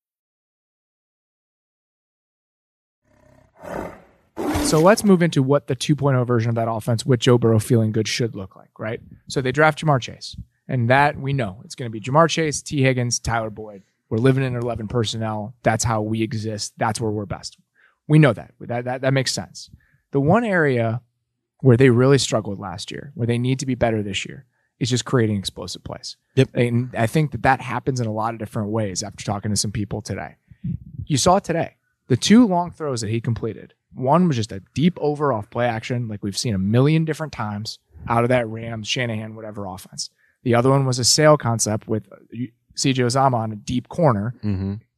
So 4.63 4.79
let's 4.79 5.03
move 5.03 5.21
into 5.21 5.43
what 5.43 5.67
the 5.67 5.75
2.0 5.75 6.25
version 6.25 6.49
of 6.49 6.55
that 6.55 6.69
offense 6.69 7.05
with 7.05 7.19
Joe 7.19 7.37
Burrow 7.37 7.59
feeling 7.59 7.91
good 7.91 8.07
should 8.07 8.35
look 8.35 8.55
like, 8.55 8.69
right? 8.79 9.01
So 9.27 9.41
they 9.41 9.51
draft 9.51 9.83
Ja'Marr 9.83 9.99
Chase, 10.01 10.35
and 10.67 10.89
that 10.89 11.19
we 11.19 11.33
know 11.33 11.61
it's 11.65 11.75
going 11.75 11.91
to 11.91 11.91
be 11.91 11.99
Ja'Marr 11.99 12.29
Chase, 12.29 12.61
Tee 12.61 12.81
Higgins, 12.81 13.19
Tyler 13.19 13.49
Boyd. 13.49 13.83
We're 14.09 14.19
living 14.19 14.43
in 14.43 14.55
11 14.55 14.87
personnel. 14.87 15.55
That's 15.63 15.83
how 15.83 16.01
we 16.01 16.21
exist. 16.21 16.73
That's 16.77 17.01
where 17.01 17.11
we're 17.11 17.25
best. 17.25 17.57
We 18.07 18.19
know 18.19 18.33
that. 18.33 18.53
That, 18.61 18.85
that, 18.85 19.01
that 19.01 19.13
makes 19.13 19.31
sense. 19.33 19.69
The 20.11 20.21
one 20.21 20.43
area 20.43 21.01
where 21.61 21.77
they 21.77 21.89
really 21.89 22.17
struggled 22.17 22.59
last 22.59 22.91
year, 22.91 23.11
where 23.15 23.27
they 23.27 23.37
need 23.37 23.59
to 23.59 23.65
be 23.65 23.75
better 23.75 24.03
this 24.03 24.25
year, 24.25 24.45
is 24.79 24.89
just 24.89 25.05
creating 25.05 25.37
explosive 25.37 25.83
plays. 25.83 26.17
Yep. 26.35 26.49
And 26.53 26.95
I 26.95 27.07
think 27.07 27.31
that 27.31 27.43
that 27.43 27.61
happens 27.61 27.99
in 27.99 28.07
a 28.07 28.11
lot 28.11 28.33
of 28.33 28.39
different 28.39 28.69
ways 28.69 29.03
after 29.03 29.23
talking 29.23 29.51
to 29.51 29.57
some 29.57 29.71
people 29.71 30.01
today. 30.01 30.37
You 31.05 31.17
saw 31.17 31.37
it 31.37 31.43
today. 31.43 31.75
The 32.11 32.17
two 32.17 32.45
long 32.45 32.71
throws 32.71 32.99
that 32.99 33.09
he 33.09 33.21
completed, 33.21 33.73
one 33.93 34.27
was 34.27 34.35
just 34.35 34.51
a 34.51 34.61
deep 34.73 34.97
over 34.99 35.31
off 35.31 35.49
play 35.49 35.65
action, 35.65 36.09
like 36.09 36.21
we've 36.21 36.37
seen 36.37 36.53
a 36.53 36.57
million 36.57 37.05
different 37.05 37.31
times 37.31 37.79
out 38.05 38.23
of 38.23 38.29
that 38.29 38.49
Rams, 38.49 38.89
Shanahan, 38.89 39.33
whatever 39.33 39.65
offense. 39.65 40.09
The 40.43 40.53
other 40.53 40.69
one 40.69 40.85
was 40.85 40.99
a 40.99 41.05
sail 41.05 41.37
concept 41.37 41.87
with 41.87 42.11
uh, 42.11 42.17
CJ 42.75 42.95
Uzomah 42.95 43.35
on 43.35 43.53
a 43.53 43.55
deep 43.55 43.87
corner. 43.87 44.35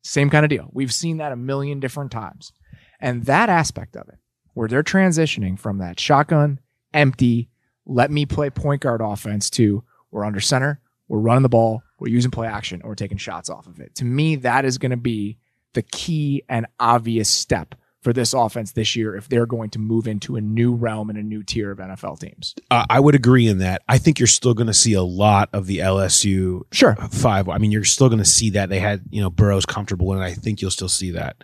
Same 0.01 0.31
kind 0.31 0.43
of 0.43 0.49
deal. 0.49 0.71
We've 0.73 0.91
seen 0.91 1.17
that 1.17 1.31
a 1.31 1.35
million 1.35 1.79
different 1.79 2.11
times. 2.11 2.51
And 2.99 3.25
that 3.25 3.47
aspect 3.47 3.95
of 3.95 4.09
it, 4.09 4.17
where 4.55 4.67
they're 4.67 4.81
transitioning 4.81 5.59
from 5.59 5.77
that 5.77 5.99
shotgun, 5.99 6.61
empty, 6.95 7.47
let 7.85 8.09
me 8.09 8.25
play 8.25 8.49
point 8.49 8.81
guard 8.81 9.01
offense 9.01 9.51
to 9.51 9.83
we're 10.09 10.25
under 10.25 10.39
center, 10.39 10.81
we're 11.07 11.19
running 11.19 11.43
the 11.43 11.49
ball, 11.49 11.83
we're 11.99 12.07
using 12.07 12.31
play 12.31 12.47
action, 12.47 12.81
or 12.83 12.89
we're 12.89 12.95
taking 12.95 13.19
shots 13.19 13.51
off 13.51 13.67
of 13.67 13.79
it. 13.79 13.93
To 13.97 14.03
me, 14.03 14.35
that 14.37 14.65
is 14.65 14.79
going 14.79 14.89
to 14.89 14.97
be 14.97 15.37
the 15.73 15.81
key 15.81 16.43
and 16.49 16.65
obvious 16.79 17.29
step 17.29 17.75
for 18.01 18.11
this 18.11 18.33
offense 18.33 18.73
this 18.73 18.97
year 18.97 19.15
if 19.15 19.29
they're 19.29 19.45
going 19.45 19.69
to 19.69 19.79
move 19.79 20.07
into 20.07 20.35
a 20.35 20.41
new 20.41 20.73
realm 20.75 21.09
and 21.09 21.17
a 21.17 21.23
new 21.23 21.41
tier 21.41 21.71
of 21.71 21.77
NFL 21.77 22.19
teams. 22.19 22.53
Uh, 22.69 22.85
I 22.89 22.99
would 22.99 23.15
agree 23.15 23.47
in 23.47 23.59
that. 23.59 23.81
I 23.87 23.97
think 23.97 24.19
you're 24.19 24.27
still 24.27 24.53
going 24.53 24.67
to 24.67 24.73
see 24.73 24.91
a 24.93 25.01
lot 25.01 25.47
of 25.53 25.67
the 25.67 25.77
LSU 25.79 26.63
Sure. 26.73 26.95
five. 27.11 27.47
I 27.47 27.59
mean, 27.59 27.71
you're 27.71 27.85
still 27.85 28.09
going 28.09 28.19
to 28.19 28.25
see 28.25 28.49
that 28.51 28.67
they 28.69 28.79
had 28.79 29.03
you 29.09 29.21
know 29.21 29.29
Burrow's 29.29 29.65
comfortable, 29.65 30.11
and 30.13 30.21
I 30.21 30.33
think 30.33 30.61
you'll 30.61 30.69
still 30.71 30.89
see 30.89 31.11
that. 31.11 31.37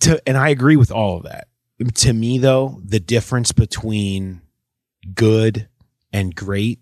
To 0.00 0.20
and 0.28 0.36
I 0.36 0.50
agree 0.50 0.76
with 0.76 0.92
all 0.92 1.16
of 1.16 1.24
that. 1.24 1.48
To 1.94 2.12
me, 2.12 2.38
though, 2.38 2.80
the 2.84 3.00
difference 3.00 3.50
between 3.50 4.40
good 5.14 5.68
and 6.12 6.34
great 6.34 6.80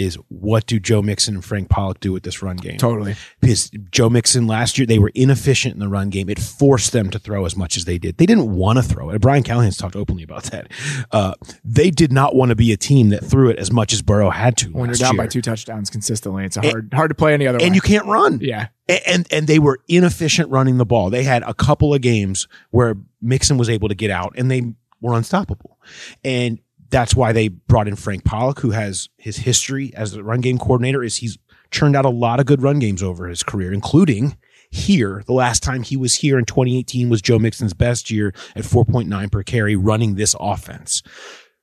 is 0.00 0.16
what 0.28 0.66
do 0.66 0.80
Joe 0.80 1.02
Mixon 1.02 1.34
and 1.34 1.44
Frank 1.44 1.68
Pollack 1.68 2.00
do 2.00 2.10
with 2.12 2.22
this 2.22 2.42
run 2.42 2.56
game? 2.56 2.78
Totally. 2.78 3.16
because 3.40 3.70
Joe 3.90 4.08
Mixon 4.08 4.46
last 4.46 4.78
year 4.78 4.86
they 4.86 4.98
were 4.98 5.12
inefficient 5.14 5.74
in 5.74 5.80
the 5.80 5.88
run 5.88 6.08
game. 6.08 6.30
It 6.30 6.38
forced 6.38 6.92
them 6.92 7.10
to 7.10 7.18
throw 7.18 7.44
as 7.44 7.54
much 7.54 7.76
as 7.76 7.84
they 7.84 7.98
did. 7.98 8.16
They 8.16 8.26
didn't 8.26 8.50
want 8.50 8.78
to 8.78 8.82
throw 8.82 9.10
it. 9.10 9.20
Brian 9.20 9.42
Callahan's 9.42 9.76
talked 9.76 9.96
openly 9.96 10.22
about 10.22 10.44
that. 10.44 10.68
Uh, 11.12 11.34
they 11.64 11.90
did 11.90 12.12
not 12.12 12.34
want 12.34 12.48
to 12.48 12.56
be 12.56 12.72
a 12.72 12.76
team 12.76 13.10
that 13.10 13.24
threw 13.24 13.50
it 13.50 13.58
as 13.58 13.70
much 13.70 13.92
as 13.92 14.00
Burrow 14.00 14.30
had 14.30 14.56
to. 14.58 14.70
When 14.70 14.86
you're 14.88 14.94
down 14.96 15.14
year. 15.14 15.22
by 15.22 15.26
two 15.26 15.42
touchdowns 15.42 15.90
consistently, 15.90 16.44
it's 16.44 16.56
a 16.56 16.62
hard 16.62 16.92
hard 16.94 17.10
to 17.10 17.14
play 17.14 17.34
any 17.34 17.46
other 17.46 17.58
way. 17.58 17.66
and 17.66 17.74
you 17.74 17.80
can't 17.82 18.06
run. 18.06 18.38
yeah. 18.40 18.68
And 19.06 19.26
and 19.30 19.46
they 19.46 19.58
were 19.58 19.80
inefficient 19.86 20.50
running 20.50 20.78
the 20.78 20.86
ball. 20.86 21.10
They 21.10 21.22
had 21.22 21.42
a 21.44 21.54
couple 21.54 21.94
of 21.94 22.00
games 22.00 22.48
where 22.70 22.96
Mixon 23.20 23.58
was 23.58 23.68
able 23.68 23.88
to 23.88 23.94
get 23.94 24.10
out, 24.10 24.32
and 24.36 24.50
they 24.50 24.72
were 25.00 25.14
unstoppable. 25.14 25.78
And 26.24 26.58
that's 26.90 27.14
why 27.14 27.32
they 27.32 27.48
brought 27.48 27.88
in 27.88 27.96
Frank 27.96 28.24
Pollack, 28.24 28.60
who 28.60 28.70
has 28.70 29.08
his 29.16 29.38
history 29.38 29.92
as 29.94 30.12
the 30.12 30.24
run 30.24 30.40
game 30.40 30.58
coordinator. 30.58 31.02
Is 31.02 31.16
he's 31.16 31.38
churned 31.70 31.96
out 31.96 32.04
a 32.04 32.10
lot 32.10 32.40
of 32.40 32.46
good 32.46 32.62
run 32.62 32.78
games 32.78 33.02
over 33.02 33.28
his 33.28 33.42
career, 33.42 33.72
including 33.72 34.36
here. 34.70 35.22
The 35.26 35.32
last 35.32 35.62
time 35.62 35.82
he 35.82 35.96
was 35.96 36.16
here 36.16 36.38
in 36.38 36.44
2018 36.44 37.08
was 37.08 37.22
Joe 37.22 37.38
Mixon's 37.38 37.74
best 37.74 38.10
year 38.10 38.32
at 38.54 38.64
4.9 38.64 39.32
per 39.32 39.42
carry 39.42 39.76
running 39.76 40.14
this 40.14 40.34
offense. 40.38 41.02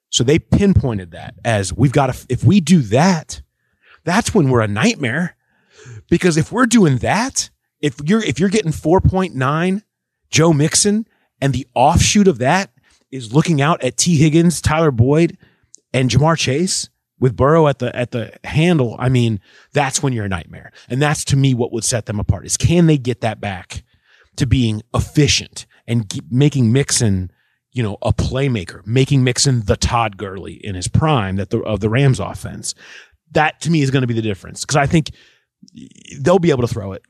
So 0.10 0.24
they 0.24 0.39
pinpointed 0.39 1.12
that 1.12 1.36
as 1.43 1.74
we've 1.74 1.91
got 1.91 2.13
to, 2.13 2.25
if 2.29 2.43
we 2.43 2.62
do 2.62 2.81
that, 2.84 3.41
that's 4.03 4.34
when 4.34 4.50
we're 4.50 4.62
a 4.62 4.67
nightmare. 4.67 5.36
Because 6.10 6.38
if 6.38 6.51
we're 6.51 6.65
doing 6.65 6.98
that, 7.00 7.50
if 7.81 8.00
you're 8.03 8.24
if 8.24 8.39
you're 8.39 8.50
getting 8.50 8.72
4.9 8.72 9.84
Joe 10.29 10.53
Mixon 10.53 11.07
and 11.39 11.53
the 11.53 11.67
offshoot 11.75 12.27
of 12.27 12.39
that 12.39 12.72
is 13.12 13.34
looking 13.34 13.62
out 13.62 13.84
at 13.84 13.98
Tee 13.98 14.18
Higgins, 14.18 14.62
Tyler 14.62 14.92
Boyd, 14.92 15.38
and 15.94 16.10
Ja'Marr 16.10 16.38
Chase, 16.38 16.90
with 17.20 17.36
Burrow 17.36 17.68
at 17.68 17.80
the 17.80 17.96
at 17.96 18.12
the 18.12 18.34
handle, 18.44 18.96
I 19.00 19.10
mean, 19.10 19.40
that's 19.74 20.04
when 20.04 20.14
you're 20.14 20.26
a 20.26 20.30
nightmare. 20.30 20.72
And 20.90 21.02
that's 21.02 21.26
to 21.26 21.38
me 21.38 21.54
what 21.54 21.72
would 21.72 21.84
set 21.84 22.06
them 22.06 22.20
apart 22.20 22.46
is 22.46 22.58
can 22.58 22.88
they 22.88 22.98
get 22.98 23.22
that 23.22 23.42
back 23.42 23.84
to 24.36 24.46
being 24.46 24.84
efficient 24.94 25.66
and 25.88 26.12
making 26.30 26.72
Mixon, 26.72 27.32
you 27.72 27.82
know, 27.82 27.98
a 28.02 28.14
playmaker, 28.14 28.86
making 28.86 29.24
Mixon 29.24 29.62
the 29.66 29.78
Todd 29.78 30.18
Gurley 30.18 30.54
in 30.54 30.76
his 30.76 30.88
prime 30.88 31.38
that 31.38 31.50
the 31.50 31.60
of 31.62 31.80
the 31.80 31.90
Rams 31.90 32.20
offense. 32.20 32.76
That 33.32 33.60
to 33.62 33.72
me 33.72 33.82
is 33.82 33.92
going 33.92 34.02
to 34.02 34.08
be 34.08 34.14
the 34.14 34.22
difference 34.22 34.62
because 34.62 34.78
I 34.78 34.86
think 34.86 35.12
they'll 36.22 36.40
be 36.40 36.52
able 36.52 36.66
to 36.66 36.74
throw 36.74 36.94
it 36.94 37.02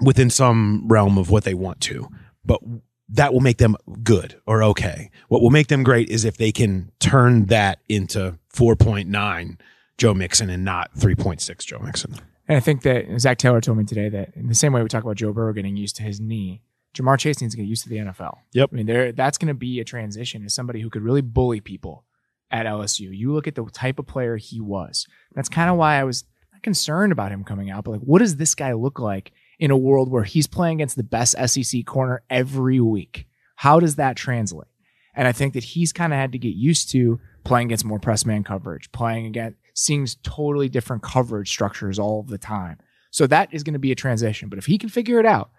within 0.00 0.30
some 0.30 0.88
realm 0.88 1.18
of 1.18 1.30
what 1.30 1.44
they 1.44 1.54
want 1.54 1.80
to, 1.82 2.08
but 2.44 2.60
that 3.08 3.32
will 3.32 3.40
make 3.40 3.58
them 3.58 3.76
good 4.02 4.40
or 4.46 4.62
okay. 4.62 5.10
What 5.28 5.42
will 5.42 5.50
make 5.50 5.68
them 5.68 5.82
great 5.82 6.08
is 6.08 6.24
if 6.24 6.36
they 6.36 6.52
can 6.52 6.90
turn 7.00 7.46
that 7.46 7.80
into 7.88 8.38
4.9 8.52 9.58
Joe 9.98 10.14
Mixon 10.14 10.50
and 10.50 10.64
not 10.64 10.94
3.6 10.94 11.58
Joe 11.64 11.78
Mixon. 11.80 12.16
And 12.48 12.56
I 12.56 12.60
think 12.60 12.82
that 12.82 13.06
Zac 13.20 13.38
Taylor 13.38 13.60
told 13.60 13.78
me 13.78 13.84
today 13.84 14.08
that 14.08 14.34
in 14.36 14.48
the 14.48 14.54
same 14.54 14.72
way 14.72 14.82
we 14.82 14.88
talk 14.88 15.04
about 15.04 15.16
Joe 15.16 15.32
Burrow 15.32 15.52
getting 15.52 15.76
used 15.76 15.96
to 15.96 16.02
his 16.02 16.20
knee, 16.20 16.62
Ja'Marr 16.94 17.18
Chase 17.18 17.40
needs 17.40 17.54
to 17.54 17.58
get 17.58 17.66
used 17.66 17.82
to 17.84 17.88
the 17.88 17.96
NFL. 17.96 18.38
Yep. 18.52 18.70
I 18.72 18.76
mean, 18.76 18.86
there 18.86 19.12
that's 19.12 19.38
going 19.38 19.48
to 19.48 19.54
be 19.54 19.80
a 19.80 19.84
transition 19.84 20.44
as 20.44 20.54
somebody 20.54 20.80
who 20.80 20.90
could 20.90 21.02
really 21.02 21.22
bully 21.22 21.60
people 21.60 22.04
at 22.50 22.66
LSU. 22.66 23.16
You 23.16 23.32
look 23.32 23.46
at 23.46 23.54
the 23.54 23.64
type 23.64 23.98
of 23.98 24.06
player 24.06 24.36
he 24.36 24.60
was. 24.60 25.06
That's 25.34 25.48
kind 25.48 25.70
of 25.70 25.76
why 25.76 25.96
I 25.96 26.04
was 26.04 26.24
concerned 26.62 27.12
about 27.12 27.32
him 27.32 27.44
coming 27.44 27.70
out, 27.70 27.84
but 27.84 27.92
like, 27.92 28.00
what 28.00 28.20
does 28.20 28.36
this 28.36 28.54
guy 28.54 28.72
look 28.72 28.98
like 28.98 29.32
in 29.58 29.70
a 29.70 29.76
world 29.76 30.10
where 30.10 30.24
he's 30.24 30.46
playing 30.46 30.80
against 30.80 30.96
the 30.96 31.02
best 31.02 31.36
SEC 31.46 31.84
corner 31.86 32.22
every 32.28 32.80
week? 32.80 33.26
How 33.56 33.80
does 33.80 33.96
that 33.96 34.16
translate? 34.16 34.68
And 35.14 35.28
I 35.28 35.32
think 35.32 35.54
that 35.54 35.64
he's 35.64 35.92
kind 35.92 36.12
of 36.12 36.18
had 36.18 36.32
to 36.32 36.38
get 36.38 36.54
used 36.54 36.90
to 36.90 37.20
playing 37.44 37.66
against 37.68 37.84
more 37.84 38.00
press 38.00 38.26
man 38.26 38.42
coverage, 38.42 38.90
playing 38.92 39.26
against 39.26 39.58
seeing 39.74 40.06
totally 40.22 40.68
different 40.68 41.02
coverage 41.02 41.48
structures 41.48 41.98
all 41.98 42.22
the 42.22 42.38
time. 42.38 42.78
So 43.10 43.26
that 43.26 43.52
is 43.52 43.62
going 43.62 43.74
to 43.74 43.78
be 43.80 43.92
a 43.92 43.96
transition. 43.96 44.48
But 44.48 44.58
if 44.58 44.66
he 44.66 44.78
can 44.78 44.88
figure 44.88 45.20
it 45.20 45.26
out, 45.26 45.50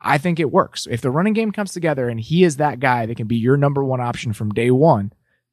I 0.00 0.18
think 0.18 0.40
it 0.40 0.50
works. 0.50 0.86
If 0.90 1.02
the 1.02 1.10
running 1.10 1.34
game 1.34 1.52
comes 1.52 1.72
together 1.72 2.08
and 2.08 2.18
he 2.18 2.42
is 2.42 2.56
that 2.56 2.80
guy 2.80 3.06
that 3.06 3.16
can 3.16 3.26
be 3.26 3.36
your 3.36 3.56
number 3.56 3.84
one 3.84 4.00
option 4.00 4.32
from 4.32 4.50
day 4.50 4.70
one, 4.70 5.12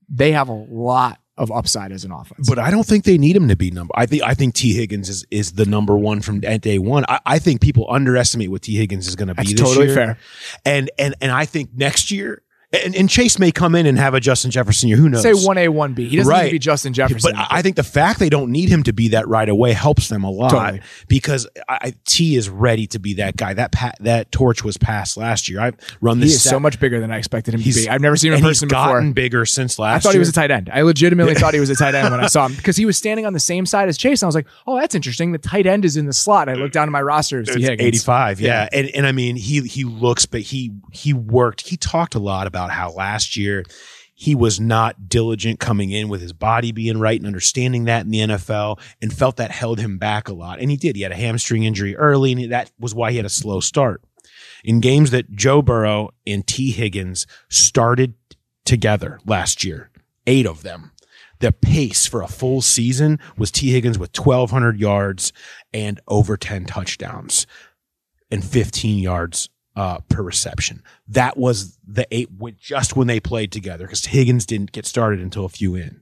they 0.09 0.31
have 0.31 0.47
a 0.47 0.53
lot 0.53 1.19
of 1.37 1.51
upside 1.51 1.91
as 1.91 2.03
an 2.03 2.11
offense. 2.11 2.49
But 2.49 2.59
I 2.59 2.71
don't 2.71 2.85
think 2.85 3.03
they 3.03 3.17
need 3.17 3.35
him 3.35 3.47
to 3.49 3.55
be 3.55 3.71
number. 3.71 3.93
I 3.95 4.05
think 4.05 4.23
I 4.23 4.33
think 4.33 4.55
Tee 4.55 4.73
Higgins 4.73 5.09
is 5.09 5.25
is 5.31 5.53
the 5.53 5.65
number 5.65 5.97
one 5.97 6.21
from 6.21 6.39
day 6.39 6.79
one. 6.79 7.05
I, 7.07 7.19
I 7.25 7.39
think 7.39 7.61
people 7.61 7.85
underestimate 7.89 8.49
what 8.49 8.63
Tee 8.63 8.75
Higgins 8.75 9.07
is 9.07 9.15
going 9.15 9.27
to 9.27 9.35
be 9.35 9.43
That's 9.43 9.61
totally 9.61 9.87
year. 9.87 9.95
fair. 9.95 10.17
And 10.65 10.89
and 10.97 11.15
and 11.21 11.31
I 11.31 11.45
think 11.45 11.69
next 11.75 12.11
year, 12.11 12.41
and, 12.73 12.95
and 12.95 13.09
Chase 13.09 13.39
may 13.39 13.51
come 13.51 13.75
in 13.75 13.85
and 13.85 13.97
have 13.97 14.13
a 14.13 14.19
Justin 14.19 14.51
Jefferson 14.51 14.89
year. 14.89 14.97
Who 14.97 15.07
knows? 15.07 15.21
Say 15.21 15.33
one 15.33 15.57
A, 15.57 15.69
one 15.69 15.93
B. 15.93 16.09
He 16.09 16.17
doesn't 16.17 16.33
need 16.33 16.45
to 16.45 16.51
be 16.51 16.59
Justin 16.59 16.93
Jefferson. 16.93 17.33
But 17.33 17.47
I 17.49 17.61
think 17.61 17.77
the 17.77 17.83
fact 17.83 18.19
they 18.19 18.29
don't 18.29 18.51
need 18.51 18.67
him 18.67 18.83
to 18.83 18.93
be 18.93 19.09
that 19.09 19.25
right 19.29 19.47
away 19.47 19.71
helps 19.71 20.09
them 20.09 20.25
a 20.25 20.29
lot 20.29 20.51
Totally. 20.51 20.81
because 21.07 21.47
I, 21.69 21.93
T 22.05 22.35
is 22.35 22.49
ready 22.49 22.85
to 22.87 22.99
be 22.99 23.13
that 23.15 23.37
guy. 23.37 23.53
That 23.53 23.71
pa- 23.71 23.93
that 24.01 24.33
torch 24.33 24.65
was 24.65 24.75
passed 24.75 25.15
last 25.15 25.47
year. 25.47 25.61
I've 25.61 25.75
run 26.01 26.17
he 26.17 26.25
this. 26.25 26.35
is 26.35 26.41
stat- 26.41 26.51
so 26.51 26.59
much 26.59 26.77
bigger 26.77 26.99
than 26.99 27.09
I 27.09 27.17
expected 27.19 27.53
him 27.53 27.61
to 27.61 27.73
be. 27.73 27.87
I've 27.87 28.01
never 28.01 28.17
seen 28.17 28.33
him 28.33 28.39
in 28.39 28.43
person 28.43 28.67
he's 28.67 28.73
gotten 28.73 29.11
before. 29.11 29.13
bigger 29.13 29.45
since 29.45 29.79
last. 29.79 29.97
I 29.97 30.09
thought 30.09 30.13
he 30.13 30.19
was 30.19 30.29
a 30.29 30.33
tight 30.33 30.51
end. 30.51 30.69
I 30.73 30.81
legitimately 30.81 31.35
thought 31.35 31.53
he 31.53 31.61
was 31.61 31.69
a 31.69 31.75
tight 31.75 31.95
end 31.95 32.11
when 32.11 32.19
I 32.19 32.27
saw 32.27 32.47
him 32.47 32.55
because 32.55 32.75
he 32.75 32.85
was 32.85 32.97
standing 32.97 33.25
on 33.25 33.31
the 33.31 33.39
same 33.39 33.65
side 33.65 33.87
as 33.87 33.97
Chase. 33.97 34.21
And 34.21 34.27
I 34.27 34.29
was 34.29 34.35
like, 34.35 34.47
oh, 34.65 34.77
that's 34.77 34.93
interesting. 34.93 35.31
The 35.31 35.37
tight 35.37 35.67
end 35.67 35.85
is 35.85 35.95
in 35.95 36.05
the 36.05 36.13
slot. 36.13 36.49
I 36.49 36.55
looked 36.55 36.73
down 36.73 36.89
at 36.89 36.91
my 36.91 37.01
roster. 37.01 37.39
It's 37.39 37.49
T. 37.53 37.61
It's 37.61 37.69
Higgins. 37.69 37.87
85 37.87 38.41
yeah. 38.41 38.67
and 38.73 38.89
and 38.89 39.05
i 39.07 39.11
mean 39.11 39.35
he 39.35 39.61
he 39.61 39.83
looks 39.83 40.25
but 40.25 40.41
he 40.41 40.71
he 40.91 41.13
worked 41.13 41.67
he 41.67 41.77
talked 41.77 42.15
a 42.15 42.19
lot 42.19 42.45
about 42.47 42.56
how 42.65 42.91
last 42.91 43.37
year 43.37 43.63
he 44.13 44.33
was 44.33 44.59
not 44.59 45.07
diligent 45.07 45.59
coming 45.59 45.91
in 45.91 46.09
with 46.09 46.21
his 46.21 46.33
body 46.33 46.71
being 46.71 46.99
right 46.99 47.19
and 47.19 47.27
understanding 47.27 47.85
that 47.85 48.05
in 48.05 48.11
the 48.11 48.19
NFL 48.19 48.79
and 48.99 49.13
felt 49.13 49.37
that 49.37 49.51
held 49.51 49.79
him 49.79 49.99
back 49.99 50.27
a 50.27 50.33
lot. 50.33 50.59
And 50.59 50.71
he 50.71 50.77
did. 50.77 50.95
He 50.95 51.03
had 51.03 51.11
a 51.11 51.15
hamstring 51.15 51.63
injury 51.63 51.95
early 51.95 52.31
and 52.31 52.51
that 52.51 52.71
was 52.79 52.95
why 52.95 53.11
he 53.11 53.17
had 53.17 53.27
a 53.27 53.29
slow 53.29 53.59
start. 53.59 54.01
In 54.63 54.79
games 54.79 55.11
that 55.11 55.31
Joe 55.31 55.61
Burrow 55.61 56.09
and 56.25 56.45
Tee 56.47 56.71
Higgins 56.71 57.27
started 57.47 58.15
together 58.65 59.19
last 59.25 59.63
year 59.63 59.91
8 60.25 60.47
of 60.47 60.63
them 60.63 60.91
the 61.39 61.51
pace 61.51 62.05
for 62.05 62.21
a 62.21 62.27
full 62.27 62.61
season 62.61 63.19
was 63.37 63.51
Tee 63.51 63.71
Higgins 63.71 63.99
with 63.99 64.17
1200 64.17 64.79
yards 64.79 65.31
and 65.73 65.99
over 66.07 66.35
10 66.35 66.65
touchdowns 66.65 67.45
and 68.31 68.43
15 68.43 68.97
yards 68.97 69.49
uh, 69.77 69.99
per 70.09 70.23
reception. 70.23 70.81
That 71.07 71.37
was 71.37 71.77
the 71.87 72.07
eight 72.11 72.29
just 72.57 72.95
when 72.95 73.05
they 73.05 73.19
played 73.19 73.51
together 73.51 73.85
because 73.85 74.07
Higgins 74.07 74.47
didn't 74.47 74.71
get 74.71 74.87
started 74.87 75.21
until 75.21 75.45
a 75.45 75.49
few 75.49 75.75
in. 75.75 76.01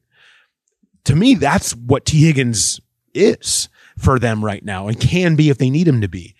To 1.04 1.16
me, 1.16 1.36
that's 1.36 1.76
what 1.76 2.06
Tee 2.06 2.26
Higgins 2.26 2.80
is 3.14 3.68
for 3.98 4.18
them 4.18 4.44
right 4.44 4.64
now 4.64 4.88
and 4.88 5.00
can 5.00 5.36
be 5.36 5.50
if 5.50 5.58
they 5.58 5.70
need 5.70 5.90
him 5.90 6.00
to 6.00 6.08
be. 6.08 6.36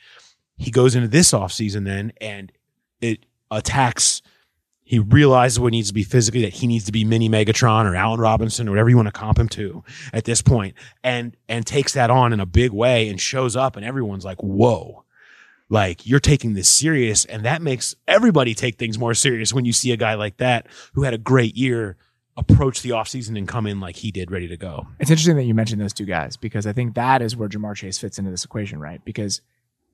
He 0.58 0.72
goes 0.72 0.96
into 0.96 1.10
this 1.10 1.32
offseason 1.32 1.84
then 1.84 2.14
and 2.22 2.54
it 3.02 3.26
attacks. 3.52 4.22
He 4.86 5.00
realizes 5.00 5.60
what 5.60 5.72
needs 5.72 5.90
to 5.90 5.94
be 5.94 6.04
physically, 6.04 6.44
that 6.44 6.54
he 6.54 6.68
needs 6.68 6.86
to 6.86 6.94
be 6.94 7.04
mini 7.04 7.28
Megatron 7.28 7.86
or 7.86 7.98
Allen 7.98 8.22
Robinson 8.22 8.70
or 8.70 8.72
whatever 8.72 8.90
you 8.90 8.96
want 8.96 9.08
to 9.08 9.12
comp 9.12 9.38
him 9.38 9.50
to 9.50 9.84
at 10.14 10.24
this 10.24 10.42
point, 10.42 10.76
and 11.04 11.36
and 11.50 11.66
takes 11.66 11.94
that 11.94 12.12
on 12.12 12.34
in 12.34 12.40
a 12.40 12.46
big 12.46 12.72
way 12.72 13.10
and 13.10 13.20
shows 13.20 13.56
up, 13.56 13.76
and 13.76 13.84
everyone's 13.84 14.24
like, 14.24 14.42
"Whoa!" 14.44 15.05
Like 15.70 16.06
you're 16.06 16.20
taking 16.20 16.54
this 16.54 16.70
serious 16.70 17.26
and 17.26 17.44
that 17.46 17.62
makes 17.62 17.96
everybody 18.08 18.54
take 18.54 18.78
things 18.78 19.00
more 19.00 19.14
serious 19.14 19.54
when 19.54 19.66
you 19.66 19.74
see 19.74 19.92
a 19.92 19.98
guy 19.98 20.14
like 20.14 20.38
that 20.38 20.68
who 20.94 21.04
had 21.04 21.14
a 21.14 21.18
great 21.18 21.56
year 21.58 21.98
approach 22.38 22.82
the 22.82 22.90
offseason 22.90 23.38
and 23.38 23.48
come 23.48 23.66
in 23.66 23.80
like 23.80 23.96
he 23.96 24.12
did 24.12 24.30
ready 24.30 24.48
to 24.48 24.58
go 24.58 24.86
It's 25.00 25.10
interesting 25.10 25.38
that 25.38 25.46
you 25.46 25.54
mentioned 25.56 25.82
those 25.82 25.94
two 25.94 26.06
guys 26.06 26.38
because 26.38 26.68
I 26.68 26.74
think 26.74 26.96
that 26.96 27.22
is 27.22 27.36
where 27.36 27.50
Ja'Marr 27.50 27.76
Chase 27.76 27.98
fits 27.98 28.20
into 28.20 28.30
this 28.30 28.44
equation, 28.46 28.80
right? 28.80 29.04
Because 29.06 29.42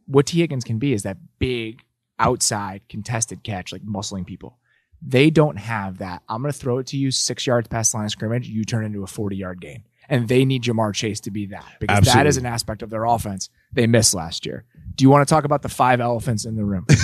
what 0.07 0.25
Tee 0.25 0.39
Higgins 0.39 0.63
can 0.63 0.77
be 0.79 0.91
is 0.91 1.03
that 1.03 1.17
big 1.39 1.83
outside 2.19 2.81
contested 2.89 3.43
catch, 3.43 3.71
like 3.71 3.83
muscling 3.83 4.25
people. 4.25 4.57
They 5.01 5.29
don't 5.29 5.57
have 5.57 5.97
that. 5.99 6.21
I'm 6.29 6.41
going 6.41 6.51
to 6.51 6.57
throw 6.57 6.77
it 6.77 6.87
to 6.87 6.97
you 6.97 7.11
six 7.11 7.47
yards 7.47 7.67
past 7.67 7.91
the 7.91 7.97
line 7.97 8.05
of 8.05 8.11
scrimmage. 8.11 8.47
You 8.47 8.63
turn 8.63 8.85
into 8.85 9.03
a 9.03 9.07
40 9.07 9.35
yard 9.35 9.61
gain. 9.61 9.83
And 10.09 10.27
they 10.27 10.43
need 10.43 10.63
Ja'Marr 10.63 10.93
Chase 10.93 11.21
to 11.21 11.31
be 11.31 11.45
that 11.47 11.65
because 11.79 11.99
that 11.99 12.07
Absolutely. 12.07 12.29
is 12.29 12.37
an 12.37 12.45
aspect 12.45 12.81
of 12.81 12.89
their 12.89 13.05
offense 13.05 13.49
they 13.71 13.87
missed 13.87 14.13
last 14.13 14.45
year. 14.45 14.65
Do 14.95 15.03
you 15.03 15.09
want 15.09 15.27
to 15.27 15.31
talk 15.33 15.43
about 15.45 15.61
the 15.61 15.69
five 15.69 15.99
elephants 16.01 16.45
in 16.45 16.55
the 16.55 16.63
room? 16.65 16.85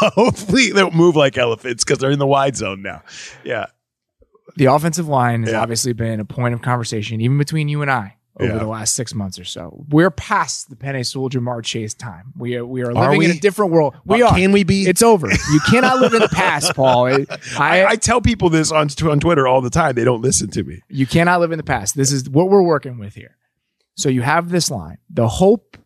hopefully 0.00 0.70
they 0.70 0.80
don't 0.80 0.94
move 0.94 1.14
like 1.16 1.36
elephants 1.36 1.84
because 1.84 1.98
they're 1.98 2.10
in 2.10 2.18
the 2.18 2.26
wide 2.26 2.56
zone 2.56 2.80
now 2.80 3.02
yeah 3.44 3.66
the 4.56 4.64
offensive 4.64 5.06
line 5.08 5.42
has 5.42 5.52
Yeah. 5.52 5.60
obviously 5.60 5.92
been 5.92 6.18
a 6.20 6.24
point 6.24 6.54
of 6.54 6.60
conversation, 6.62 7.20
even 7.20 7.38
between 7.38 7.68
you 7.68 7.82
and 7.82 7.90
I, 7.90 8.16
over 8.40 8.52
Yeah. 8.54 8.58
the 8.58 8.66
last 8.66 8.96
six 8.96 9.14
months 9.14 9.38
or 9.38 9.44
so. 9.44 9.84
We're 9.90 10.10
past 10.10 10.68
the 10.70 10.74
Penei 10.74 11.06
Sewell 11.06 11.30
Ja'Marr 11.30 11.62
Chase 11.62 11.94
time. 11.94 12.32
We 12.36 12.56
are 12.56 12.66
we 12.66 12.82
are 12.82 12.92
living 12.92 13.22
in 13.22 13.30
we? 13.30 13.36
a 13.36 13.40
different 13.40 13.70
world. 13.70 13.94
We 14.04 14.22
Uh, 14.24 14.26
are. 14.28 14.34
can 14.34 14.50
we 14.50 14.64
be? 14.64 14.88
It's 14.88 15.02
over. 15.02 15.28
You 15.30 15.60
cannot 15.70 16.00
live 16.00 16.14
in 16.14 16.20
the 16.22 16.28
past, 16.28 16.74
Paul. 16.74 17.06
It- 17.06 17.30
I, 17.56 17.82
I, 17.84 17.88
I 17.90 17.96
tell 17.96 18.20
people 18.20 18.50
this 18.50 18.72
on, 18.72 18.88
on 19.08 19.20
twitter 19.20 19.46
all 19.46 19.60
the 19.60 19.70
time 19.70 19.94
they 19.94 20.02
don't 20.04 20.20
listen 20.20 20.50
to 20.50 20.64
me 20.64 20.80
you 20.88 21.06
cannot 21.06 21.38
live 21.40 21.52
in 21.52 21.58
the 21.58 21.62
past. 21.64 21.94
This 21.94 22.10
is 22.10 22.28
what 22.28 22.48
we're 22.50 22.62
working 22.64 22.98
with 22.98 23.14
here. 23.14 23.36
So 23.94 24.08
you 24.08 24.22
have 24.22 24.48
this 24.50 24.68
line. 24.68 24.98
The 25.10 25.28
hope, 25.28 25.76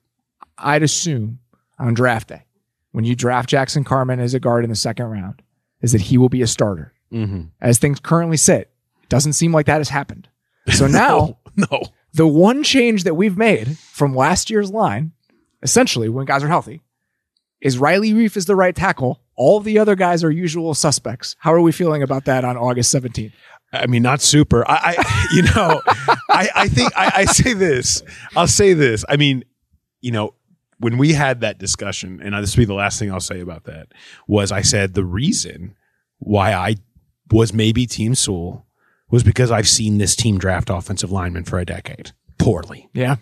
I'd 0.59 0.83
assume, 0.83 1.41
on 1.79 1.95
draft 1.95 2.29
day, 2.29 2.45
when 2.93 3.05
you 3.05 3.15
draft 3.15 3.49
Jackson 3.49 3.85
Carman 3.85 4.21
as 4.21 4.35
a 4.35 4.41
guard 4.41 4.65
in 4.65 4.71
the 4.71 4.77
second 4.77 5.07
round, 5.07 5.43
is 5.81 5.93
that 5.93 6.03
he 6.03 6.19
will 6.19 6.29
be 6.29 6.43
a 6.43 6.47
starter. 6.47 6.93
mm-hmm. 7.13 7.43
As 7.61 7.79
things 7.79 8.01
currently 8.01 8.37
sit, 8.37 8.71
it 9.03 9.09
doesn't 9.09 9.33
seem 9.35 9.53
like 9.53 9.67
that 9.67 9.79
has 9.79 9.89
happened. 9.89 10.29
So 10.73 10.87
now 10.87 11.39
no 11.57 11.83
the 12.15 12.27
one 12.27 12.63
change 12.63 13.05
that 13.05 13.15
we've 13.15 13.37
made 13.37 13.77
from 13.79 14.15
last 14.15 14.49
year's 14.49 14.71
line, 14.71 15.13
essentially 15.63 16.09
when 16.09 16.25
guys 16.25 16.45
are 16.45 16.49
healthy, 16.49 16.81
is 17.61 17.77
Riley 17.77 18.13
Reiff 18.13 18.37
is 18.37 18.47
the 18.47 18.57
right 18.57 18.75
tackle. 18.75 19.21
All 19.37 19.59
the 19.59 19.79
other 19.79 19.97
guys 19.97 20.23
are 20.23 20.31
usual 20.31 20.75
suspects. 20.75 21.35
How 21.41 21.53
are 21.53 21.61
we 21.61 21.73
feeling 21.73 22.03
about 22.03 22.25
that 22.27 22.45
on 22.45 22.57
August 22.57 22.95
17th? 22.95 23.33
I 23.73 23.87
mean, 23.87 24.03
not 24.03 24.21
super. 24.21 24.65
I, 24.69 24.95
I 24.97 25.27
you 25.35 25.43
know, 25.43 25.83
I, 26.31 26.49
I 26.55 26.69
think 26.69 26.93
I, 26.97 27.13
I 27.17 27.25
say 27.25 27.53
this. 27.53 28.03
I'll 28.37 28.47
say 28.47 28.73
this. 28.75 29.05
I 29.09 29.17
mean, 29.17 29.45
you 30.01 30.13
know, 30.13 30.35
when 30.79 30.99
we 30.99 31.13
had 31.13 31.41
that 31.41 31.59
discussion, 31.59 32.21
and 32.23 32.35
this 32.43 32.57
will 32.57 32.63
be 32.63 32.67
the 32.67 32.75
last 32.75 32.99
thing 32.99 33.13
I'll 33.13 33.21
say 33.21 33.41
about 33.41 33.65
that, 33.65 33.89
was 34.27 34.53
I 34.53 34.63
said 34.63 34.95
the 34.95 35.05
reason 35.05 35.75
why 36.19 36.53
I 36.53 36.77
was 37.31 37.53
maybe 37.53 37.87
Team 37.87 38.15
Sewell 38.15 38.67
was 39.11 39.23
because 39.23 39.51
I've 39.51 39.69
seen 39.69 39.99
this 39.99 40.17
team 40.17 40.39
draft 40.39 40.71
offensive 40.71 41.13
linemen 41.13 41.45
for 41.45 41.59
a 41.59 41.65
decade 41.65 42.13
poorly. 42.39 42.89
Yeah. 42.93 43.17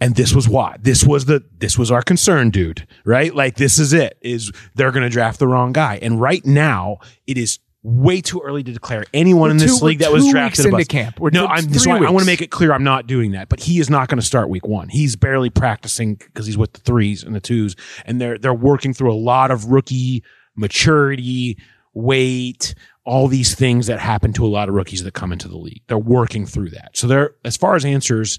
And 0.00 0.16
this 0.16 0.34
was 0.34 0.48
why. 0.48 0.76
This 0.80 1.04
was 1.04 1.26
the 1.26 1.44
this 1.56 1.78
was 1.78 1.90
our 1.90 2.02
concern, 2.02 2.50
dude. 2.50 2.86
Right? 3.04 3.34
Like 3.34 3.56
this 3.56 3.78
is 3.78 3.92
it. 3.92 4.18
Is 4.20 4.50
they're 4.74 4.90
gonna 4.90 5.08
draft 5.08 5.38
the 5.38 5.46
wrong 5.46 5.72
guy. 5.72 5.98
And 6.02 6.20
right 6.20 6.44
now, 6.44 6.98
it 7.26 7.38
is 7.38 7.58
way 7.86 8.20
too 8.22 8.40
early 8.42 8.62
to 8.64 8.72
declare 8.72 9.04
anyone 9.12 9.48
We're 9.48 9.50
in 9.52 9.56
this 9.58 9.78
two- 9.78 9.84
league 9.84 9.98
that 9.98 10.10
was 10.10 10.26
drafted. 10.28 10.64
into 10.64 10.76
above- 10.76 10.88
camp. 10.88 11.20
We're 11.20 11.30
no, 11.30 11.46
I'm 11.46 11.64
three 11.68 11.92
why 11.92 11.98
I 11.98 12.10
want 12.10 12.20
to 12.20 12.26
make 12.26 12.40
it 12.40 12.50
clear 12.50 12.72
I'm 12.72 12.82
not 12.82 13.06
doing 13.06 13.32
that. 13.32 13.48
But 13.50 13.60
he 13.60 13.78
is 13.78 13.90
not 13.90 14.08
going 14.08 14.18
to 14.18 14.24
start 14.26 14.48
week 14.48 14.66
one. 14.66 14.88
He's 14.88 15.14
barely 15.16 15.50
practicing 15.50 16.14
because 16.14 16.46
he's 16.46 16.56
with 16.58 16.72
the 16.72 16.80
threes 16.80 17.22
and 17.22 17.34
the 17.34 17.40
twos, 17.40 17.76
and 18.06 18.18
they're 18.20 18.38
they're 18.38 18.54
working 18.54 18.94
through 18.94 19.12
a 19.12 19.14
lot 19.14 19.50
of 19.50 19.66
rookie 19.66 20.24
maturity, 20.56 21.58
weight, 21.92 22.74
all 23.04 23.28
these 23.28 23.54
things 23.54 23.86
that 23.86 23.98
happen 24.00 24.32
to 24.32 24.44
a 24.44 24.48
lot 24.48 24.68
of 24.68 24.74
rookies 24.74 25.04
that 25.04 25.12
come 25.14 25.30
into 25.32 25.46
the 25.48 25.56
league. 25.58 25.82
They're 25.88 25.98
working 25.98 26.46
through 26.46 26.70
that. 26.70 26.96
So 26.96 27.06
they're 27.06 27.34
as 27.44 27.56
far 27.56 27.76
as 27.76 27.84
answers, 27.84 28.38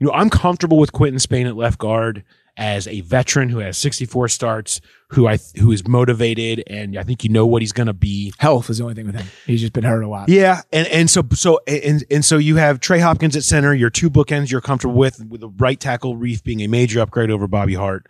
you 0.00 0.06
know, 0.08 0.12
I'm 0.12 0.28
comfortable 0.28 0.78
with 0.78 0.92
Quinton 0.92 1.20
Spain 1.20 1.46
at 1.46 1.56
left 1.56 1.78
guard 1.78 2.24
as 2.56 2.88
a 2.88 3.02
veteran 3.02 3.48
who 3.48 3.58
has 3.58 3.76
64 3.76 4.28
starts, 4.28 4.80
who 5.10 5.28
I 5.28 5.38
who 5.58 5.72
is 5.72 5.86
motivated, 5.86 6.64
and 6.66 6.98
I 6.98 7.02
think 7.02 7.22
you 7.22 7.30
know 7.30 7.46
what 7.46 7.62
he's 7.62 7.72
going 7.72 7.86
to 7.86 7.92
be. 7.92 8.32
Health 8.38 8.70
is 8.70 8.78
the 8.78 8.84
only 8.84 8.94
thing 8.94 9.06
with 9.06 9.14
him. 9.14 9.26
He's 9.46 9.60
just 9.60 9.72
been 9.72 9.84
hurt 9.84 10.02
a 10.02 10.08
lot. 10.08 10.28
Yeah, 10.28 10.62
and 10.72 10.86
and 10.88 11.10
so 11.10 11.22
so 11.34 11.60
and 11.66 12.04
and 12.10 12.24
so 12.24 12.38
you 12.38 12.56
have 12.56 12.80
Trey 12.80 12.98
Hopkins 12.98 13.36
at 13.36 13.44
center. 13.44 13.74
Your 13.74 13.90
two 13.90 14.10
bookends 14.10 14.50
you're 14.50 14.60
comfortable 14.60 14.94
with, 14.94 15.24
with 15.28 15.40
the 15.40 15.50
right 15.50 15.78
tackle 15.78 16.16
Reiff 16.16 16.42
being 16.42 16.60
a 16.60 16.66
major 16.66 17.00
upgrade 17.00 17.30
over 17.30 17.46
Bobby 17.46 17.74
Hart. 17.74 18.06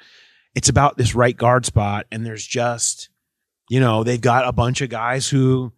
It's 0.55 0.69
about 0.69 0.97
this 0.97 1.15
right 1.15 1.37
guard 1.37 1.67
spot, 1.67 2.07
and 2.11 2.25
there's 2.25 2.47
just, 2.47 3.11
you 3.69 3.81
know, 3.81 4.05
they've 4.05 4.21
got 4.21 4.49
a 4.49 4.53
bunch 4.53 4.81
of 4.81 4.89
guys 4.89 5.29
who 5.29 5.73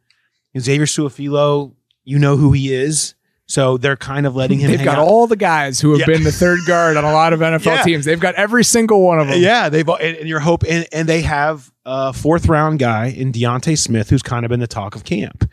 Xavier 0.56 0.86
Su'a-Filo, 0.86 1.74
you 2.04 2.18
know 2.18 2.36
who 2.36 2.52
he 2.52 2.72
is. 2.72 3.14
So 3.50 3.78
they're 3.78 3.96
kind 3.96 4.26
of 4.26 4.36
letting 4.36 4.58
him. 4.58 4.70
They've 4.70 4.84
got 4.84 4.98
out. 4.98 5.06
all 5.06 5.26
the 5.26 5.34
guys 5.36 5.80
who 5.80 5.92
have 5.92 6.00
Yeah. 6.00 6.06
been 6.06 6.22
the 6.22 6.30
third 6.32 6.60
guard 6.66 6.98
on 6.98 7.04
a 7.04 7.12
lot 7.12 7.32
of 7.32 7.40
NFL 7.40 7.76
Yeah. 7.76 7.82
teams. 7.82 8.04
They've 8.04 8.20
got 8.20 8.34
every 8.34 8.62
single 8.62 9.00
one 9.02 9.18
of 9.20 9.28
them. 9.28 9.40
Yeah, 9.40 9.70
they've 9.70 9.88
and, 9.88 10.16
and 10.18 10.28
your 10.28 10.40
hope 10.40 10.64
and, 10.68 10.86
and 10.92 11.08
they 11.08 11.22
have 11.22 11.72
a 11.86 12.12
fourth 12.12 12.46
round 12.46 12.78
guy 12.78 13.06
in 13.06 13.32
D'Ante 13.32 13.74
Smith, 13.76 14.10
who's 14.10 14.22
kind 14.22 14.44
of 14.44 14.50
been 14.50 14.60
the 14.60 14.66
talk 14.66 14.94
of 14.94 15.04
camp, 15.04 15.50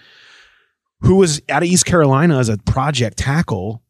who 1.02 1.16
was 1.16 1.42
out 1.48 1.64
of 1.64 1.70
East 1.70 1.86
Carolina 1.86 2.38
as 2.38 2.50
a 2.50 2.58
project 2.58 3.18
tackle 3.18 3.82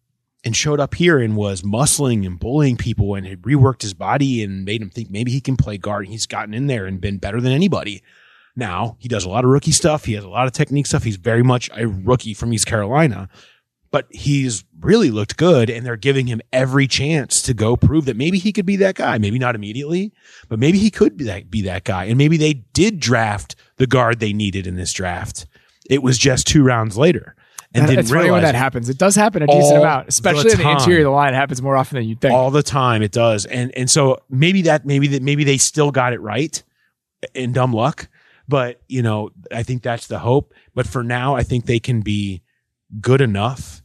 and 0.44 0.56
showed 0.56 0.80
up 0.80 0.94
here 0.94 1.18
and 1.18 1.36
was 1.36 1.64
muscling 1.64 2.28
and 2.28 2.40
bullying 2.40 2.78
people 2.78 3.16
and 3.16 3.26
had 3.26 3.42
reworked 3.42 3.82
his 3.82 3.96
body 3.96 4.44
and 4.44 4.64
made 4.66 4.84
him 4.84 4.92
think 4.92 5.10
maybe 5.10 5.32
he 5.32 5.42
can 5.42 5.58
play 5.58 5.80
guard. 5.80 6.08
He's 6.08 6.28
gotten 6.28 6.54
in 6.54 6.68
there 6.68 6.86
and 6.86 7.02
been 7.02 7.18
better 7.18 7.42
than 7.42 7.52
anybody. 7.52 8.04
Now 8.56 8.98
he 9.00 9.08
does 9.08 9.26
a 9.26 9.30
lot 9.30 9.44
of 9.44 9.50
rookie 9.50 9.72
stuff. 9.72 10.06
He 10.06 10.14
has 10.14 10.24
a 10.24 10.30
lot 10.30 10.46
of 10.46 10.54
technique 10.54 10.86
stuff. 10.86 11.04
He's 11.04 11.16
very 11.18 11.42
much 11.42 11.72
a 11.76 11.88
rookie 11.88 12.36
from 12.36 12.54
East 12.54 12.68
Carolina, 12.68 13.28
but 13.92 14.08
he's 14.10 14.64
really 14.82 15.10
looked 15.12 15.38
good 15.38 15.70
and 15.70 15.86
they're 15.86 15.96
giving 15.96 16.28
him 16.28 16.42
every 16.52 16.88
chance 16.88 17.42
to 17.44 17.54
go 17.54 17.76
prove 17.78 18.06
that 18.06 18.18
maybe 18.18 18.38
he 18.40 18.52
could 18.52 18.66
be 18.66 18.76
that 18.78 18.96
guy. 18.96 19.18
Maybe 19.18 19.40
not 19.40 19.56
immediately, 19.56 20.12
but 20.50 20.60
maybe 20.60 20.78
he 20.80 20.92
could 20.92 21.16
be 21.18 21.24
that, 21.26 21.50
be 21.50 21.62
that 21.64 21.84
guy. 21.86 22.06
And 22.06 22.18
maybe 22.18 22.38
they 22.38 22.54
did 22.74 23.00
draft 23.00 23.56
the 23.78 23.88
guard 23.88 24.20
they 24.20 24.34
needed 24.34 24.68
in 24.68 24.76
this 24.76 24.92
draft. 24.94 25.46
It 25.90 26.04
was 26.04 26.18
just 26.18 26.48
two 26.48 26.64
rounds 26.64 26.98
later. 26.98 27.36
And 27.74 27.88
That- 27.90 28.00
it's 28.00 28.10
funny 28.10 28.32
when 28.32 28.42
that 28.44 28.56
it. 28.56 28.58
happens. 28.58 28.88
It 28.90 28.98
does 28.98 29.16
happen 29.16 29.44
a 29.44 29.48
decent 29.48 29.64
All 29.78 29.82
amount, 29.84 30.08
especially 30.08 30.44
the 30.44 30.52
in 30.52 30.58
the 30.60 30.72
interior 30.72 31.00
of 31.00 31.04
the 31.06 31.10
line. 31.12 31.34
It 31.34 31.38
happens 31.38 31.62
more 31.62 31.76
often 31.76 31.98
than 31.98 32.08
you 32.08 32.16
think. 32.16 32.34
all 32.34 32.50
the 32.50 32.64
time. 32.64 33.02
It 33.02 33.12
does, 33.12 33.46
and 33.46 33.70
and 33.78 33.90
so 33.90 34.20
maybe 34.30 34.62
that 34.64 34.86
maybe 34.86 35.08
that 35.08 35.22
maybe 35.22 35.44
they 35.44 35.58
still 35.58 35.92
got 35.92 36.14
it 36.14 36.22
right 36.22 36.64
in 37.34 37.52
dumb 37.52 37.74
luck, 37.74 38.08
but 38.48 38.80
you 38.88 39.02
know 39.02 39.30
I 39.52 39.64
think 39.64 39.84
that's 39.84 40.08
the 40.08 40.20
hope. 40.20 40.54
But 40.74 40.88
for 40.88 41.04
now, 41.04 41.36
I 41.36 41.44
think 41.44 41.66
they 41.66 41.80
can 41.82 42.00
be 42.00 42.44
good 43.02 43.22
enough. 43.22 43.82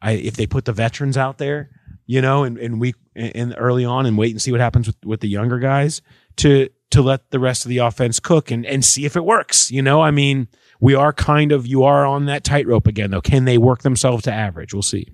I 0.00 0.12
if 0.12 0.34
they 0.34 0.46
put 0.46 0.64
the 0.64 0.72
veterans 0.72 1.16
out 1.16 1.38
there, 1.38 1.70
you 2.06 2.20
know, 2.20 2.44
and 2.44 2.58
and 2.58 2.80
we 2.80 2.94
and 3.14 3.54
early 3.56 3.84
on 3.84 4.06
and 4.06 4.16
wait 4.18 4.30
and 4.30 4.40
see 4.42 4.52
what 4.52 4.60
happens 4.60 4.86
with 4.86 5.04
with 5.04 5.20
the 5.20 5.28
younger 5.28 5.58
guys 5.58 6.02
to 6.36 6.68
to 6.90 7.02
let 7.02 7.30
the 7.30 7.38
rest 7.38 7.64
of 7.64 7.68
the 7.68 7.78
offense 7.78 8.20
cook 8.20 8.50
and 8.50 8.66
and 8.66 8.84
see 8.84 9.04
if 9.04 9.16
it 9.16 9.24
works. 9.24 9.70
You 9.70 9.82
know, 9.82 10.00
I 10.00 10.10
mean. 10.10 10.48
We 10.80 10.96
are 10.96 11.12
kind 11.12 11.52
of 11.52 11.64
you 11.64 11.84
are 11.84 12.04
on 12.04 12.24
that 12.26 12.42
tightrope 12.42 12.88
again 12.88 13.12
though. 13.12 13.20
Can 13.20 13.44
they 13.44 13.56
work 13.56 13.82
themselves 13.82 14.24
to 14.24 14.32
average? 14.32 14.74
We'll 14.74 14.82
see. 14.82 15.12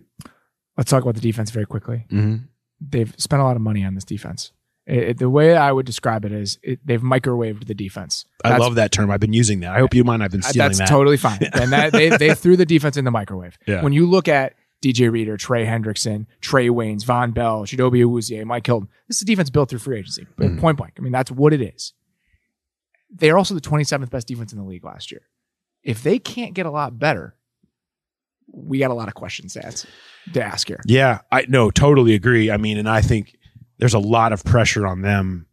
Let's 0.78 0.90
talk 0.90 1.02
about 1.02 1.14
the 1.14 1.20
defense 1.20 1.50
very 1.50 1.66
quickly. 1.66 2.06
Mm-hmm. 2.10 2.44
They've 2.80 3.14
spent 3.18 3.42
a 3.42 3.44
lot 3.44 3.54
of 3.54 3.60
money 3.60 3.84
on 3.84 3.94
this 3.94 4.06
defense. 4.06 4.52
It- 4.88 5.18
the 5.18 5.28
way 5.30 5.54
I 5.54 5.70
would 5.70 5.84
describe 5.86 6.24
it 6.24 6.32
is 6.32 6.58
it, 6.62 6.80
they've 6.84 7.02
microwaved 7.02 7.66
the 7.66 7.74
defense. 7.74 8.24
I 8.44 8.56
love 8.56 8.76
that 8.76 8.90
term. 8.90 9.10
I've 9.10 9.20
been 9.20 9.32
using 9.34 9.60
that. 9.60 9.74
I 9.74 9.78
hope 9.80 9.94
you 9.94 10.02
mind. 10.02 10.22
I've 10.24 10.30
been 10.30 10.40
Uh, 10.42 10.48
stealing 10.48 10.68
That's 10.70 10.78
that. 10.78 10.88
totally 10.88 11.16
fine. 11.18 11.38
and 11.52 11.72
that, 11.72 11.92
they, 11.92 12.08
they 12.16 12.34
threw 12.34 12.56
the 12.56 12.64
defense 12.66 12.96
in 12.96 13.04
the 13.04 13.10
microwave. 13.10 13.58
Yeah. 13.66 13.82
When 13.82 13.92
you 13.92 14.06
look 14.06 14.28
at 14.28 14.54
DJ 14.82 15.10
Reader, 15.12 15.36
Trey 15.36 15.66
Hendrickson, 15.66 16.26
Trae 16.40 16.70
Waynes, 16.70 17.04
Vonn 17.04 17.34
Bell, 17.34 17.64
Chidobe 17.64 18.02
Awuzie, 18.04 18.44
Mike 18.44 18.64
Hilton, 18.66 18.88
this 19.08 19.16
is 19.18 19.22
a 19.22 19.26
defense 19.26 19.50
built 19.50 19.68
through 19.68 19.80
free 19.80 19.98
agency. 19.98 20.26
Mhm. 20.38 20.58
Point 20.60 20.78
blank. 20.78 20.94
I 20.98 21.02
mean, 21.02 21.12
that's 21.12 21.30
what 21.30 21.52
it 21.52 21.60
is. 21.60 21.92
They 23.14 23.30
are 23.30 23.36
also 23.36 23.54
the 23.54 23.60
27th 23.60 24.10
best 24.10 24.26
defense 24.28 24.52
in 24.52 24.58
the 24.58 24.64
league 24.64 24.84
last 24.84 25.10
year. 25.10 25.22
If 25.82 26.02
they 26.02 26.18
can't 26.18 26.54
get 26.54 26.64
a 26.66 26.70
lot 26.70 26.98
better, 26.98 27.34
we 28.50 28.78
got 28.78 28.90
a 28.90 28.94
lot 28.94 29.08
of 29.08 29.14
questions 29.14 29.52
to 29.54 29.64
ask, 29.66 29.86
to 30.32 30.42
ask 30.42 30.68
here. 30.68 30.80
Yeah, 30.86 31.20
I 31.30 31.44
no, 31.48 31.70
totally 31.70 32.14
agree. 32.14 32.50
I 32.50 32.56
mean, 32.56 32.78
and 32.78 32.88
I 32.88 33.00
think 33.02 33.36
there's 33.78 33.94
a 33.94 33.98
lot 33.98 34.32
of 34.32 34.44
pressure 34.44 34.86
on 34.86 35.02
them 35.02 35.46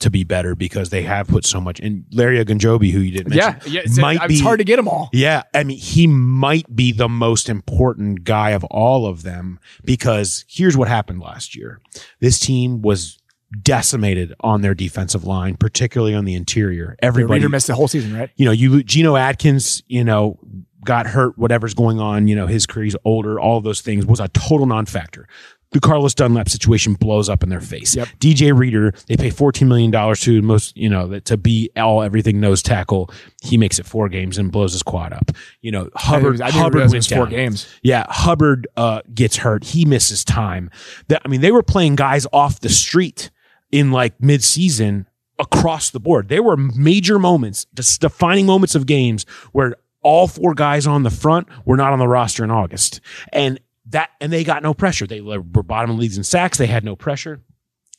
to 0.00 0.10
be 0.10 0.24
better 0.24 0.54
because 0.54 0.90
they 0.90 1.02
have 1.02 1.28
put 1.28 1.44
so 1.44 1.60
much. 1.60 1.80
And 1.80 2.04
Larry 2.12 2.44
Ogunjobi, 2.44 2.90
who 2.90 3.00
you 3.00 3.12
didn't 3.12 3.30
mention, 3.30 3.60
Yeah, 3.66 3.72
yeah 3.72 3.80
it's, 3.84 3.98
might 3.98 4.16
it's 4.16 4.26
be 4.26 4.40
hard 4.40 4.58
to 4.58 4.64
get 4.64 4.76
them 4.76 4.88
all. 4.88 5.08
Yeah, 5.12 5.44
I 5.54 5.64
mean, 5.64 5.78
he 5.78 6.06
might 6.06 6.74
be 6.74 6.92
the 6.92 7.08
most 7.08 7.48
important 7.48 8.24
guy 8.24 8.50
of 8.50 8.64
all 8.64 9.06
of 9.06 9.22
them 9.22 9.60
because 9.84 10.44
here's 10.48 10.76
what 10.76 10.88
happened 10.88 11.20
last 11.20 11.56
year. 11.56 11.80
This 12.20 12.38
team 12.38 12.82
was 12.82 13.18
decimated 13.62 14.34
on 14.40 14.62
their 14.62 14.74
defensive 14.74 15.24
line, 15.24 15.56
particularly 15.56 16.14
on 16.14 16.24
the 16.24 16.34
interior. 16.34 16.96
Everybody 17.00 17.38
Reader 17.38 17.48
missed 17.48 17.68
the 17.68 17.74
whole 17.74 17.88
season, 17.88 18.14
right? 18.16 18.30
you 18.36 18.44
know, 18.44 18.52
you 18.52 18.82
Geno 18.82 19.16
Atkins, 19.16 19.82
you 19.86 20.02
know, 20.02 20.38
got 20.84 21.06
hurt, 21.06 21.38
whatever's 21.38 21.74
going 21.74 21.98
on, 21.98 22.28
you 22.28 22.36
know, 22.36 22.46
his 22.46 22.66
career, 22.66 22.84
he's 22.84 22.96
older, 23.04 23.40
all 23.40 23.60
those 23.60 23.80
things 23.80 24.04
was 24.04 24.20
a 24.20 24.28
total 24.28 24.66
non-factor. 24.66 25.26
The 25.74 25.80
Carlos 25.80 26.14
Dunlap 26.14 26.48
situation 26.48 26.94
blows 26.94 27.28
up 27.28 27.42
in 27.42 27.48
their 27.48 27.60
face. 27.60 27.96
Yep. 27.96 28.08
DJ 28.20 28.56
Reader, 28.56 28.94
they 29.08 29.16
pay 29.16 29.28
$14 29.28 29.66
million 29.66 30.14
to 30.14 30.40
most, 30.40 30.76
you 30.76 30.88
know, 30.88 31.18
to 31.18 31.36
be 31.36 31.68
all 31.76 32.02
everything 32.02 32.40
nose 32.40 32.62
tackle. 32.62 33.10
He 33.42 33.58
makes 33.58 33.78
it 33.80 33.84
four 33.84 34.08
games 34.08 34.38
and 34.38 34.52
blows 34.52 34.72
his 34.72 34.84
quad 34.84 35.12
up. 35.12 35.32
You 35.62 35.72
know, 35.72 35.90
Hubbard, 35.96 36.40
I 36.40 36.46
didn't 36.46 36.62
Hubbard 36.62 36.74
realize 36.74 36.92
it 36.92 36.94
went 36.94 36.98
was 37.00 37.08
four 37.08 37.24
down. 37.26 37.30
games. 37.30 37.68
Yeah, 37.82 38.06
Hubbard 38.08 38.68
uh, 38.76 39.02
gets 39.12 39.36
hurt. 39.36 39.64
He 39.64 39.84
misses 39.84 40.24
time. 40.24 40.70
That 41.08 41.22
I 41.24 41.28
mean, 41.28 41.40
they 41.40 41.52
were 41.52 41.62
playing 41.64 41.96
guys 41.96 42.24
off 42.32 42.60
the 42.60 42.68
street 42.68 43.30
in 43.72 43.90
like 43.90 44.14
mid-season 44.22 45.08
across 45.40 45.90
the 45.90 45.98
board. 45.98 46.28
There 46.28 46.42
were 46.42 46.56
major 46.56 47.18
moments, 47.18 47.66
just 47.74 48.00
defining 48.00 48.46
moments 48.46 48.76
of 48.76 48.86
games 48.86 49.26
where 49.50 49.74
all 50.02 50.28
four 50.28 50.54
guys 50.54 50.86
on 50.86 51.02
the 51.02 51.10
front 51.10 51.48
were 51.64 51.76
not 51.76 51.92
on 51.92 51.98
the 51.98 52.06
roster 52.06 52.44
in 52.44 52.50
August, 52.52 53.00
and 53.32 53.58
that 53.94 54.10
and 54.20 54.32
they 54.32 54.44
got 54.44 54.62
no 54.62 54.74
pressure. 54.74 55.06
They 55.06 55.20
were 55.20 55.40
bottom 55.42 55.90
of 55.90 55.98
leagues 55.98 56.16
in 56.16 56.22
sacks. 56.24 56.58
They 56.58 56.66
had 56.68 56.84
no 56.84 56.94
pressure, 56.94 57.40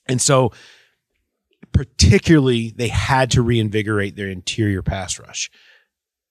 and 0.07 0.21
so 0.21 0.53
particularly 1.71 2.71
they 2.75 2.87
had 2.87 3.31
to 3.31 3.41
reinvigorate 3.41 4.15
their 4.15 4.29
interior 4.29 4.81
pass 4.81 5.19
rush. 5.19 5.49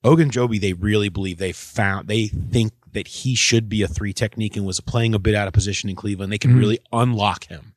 Ogunjobi, 0.04 0.60
they 0.60 0.72
really 0.72 1.08
believe 1.08 1.38
they 1.38 1.52
found, 1.52 2.08
they 2.08 2.26
think 2.26 2.72
that 2.92 3.08
he 3.08 3.34
should 3.34 3.68
be 3.68 3.82
a 3.82 3.88
three 3.88 4.12
technique 4.12 4.56
and 4.56 4.64
was 4.64 4.80
playing 4.80 5.14
a 5.14 5.18
bit 5.18 5.34
out 5.34 5.48
of 5.48 5.54
position 5.54 5.90
in 5.90 5.96
Cleveland. 5.96 6.32
They 6.32 6.38
can 6.38 6.52
Mhm. 6.52 6.58
really 6.58 6.78
unlock 6.92 7.48
him. 7.48 7.74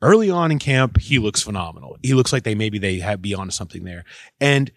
Early 0.00 0.30
on 0.30 0.52
in 0.52 0.58
camp, 0.58 1.00
he 1.00 1.18
looks 1.18 1.42
phenomenal. 1.42 1.96
He 2.02 2.14
looks 2.14 2.32
like 2.32 2.44
they 2.44 2.54
maybe 2.54 2.78
they 2.78 2.98
have 3.00 3.22
be 3.22 3.34
onto 3.34 3.50
something 3.50 3.84
there. 3.84 4.04
And 4.40 4.70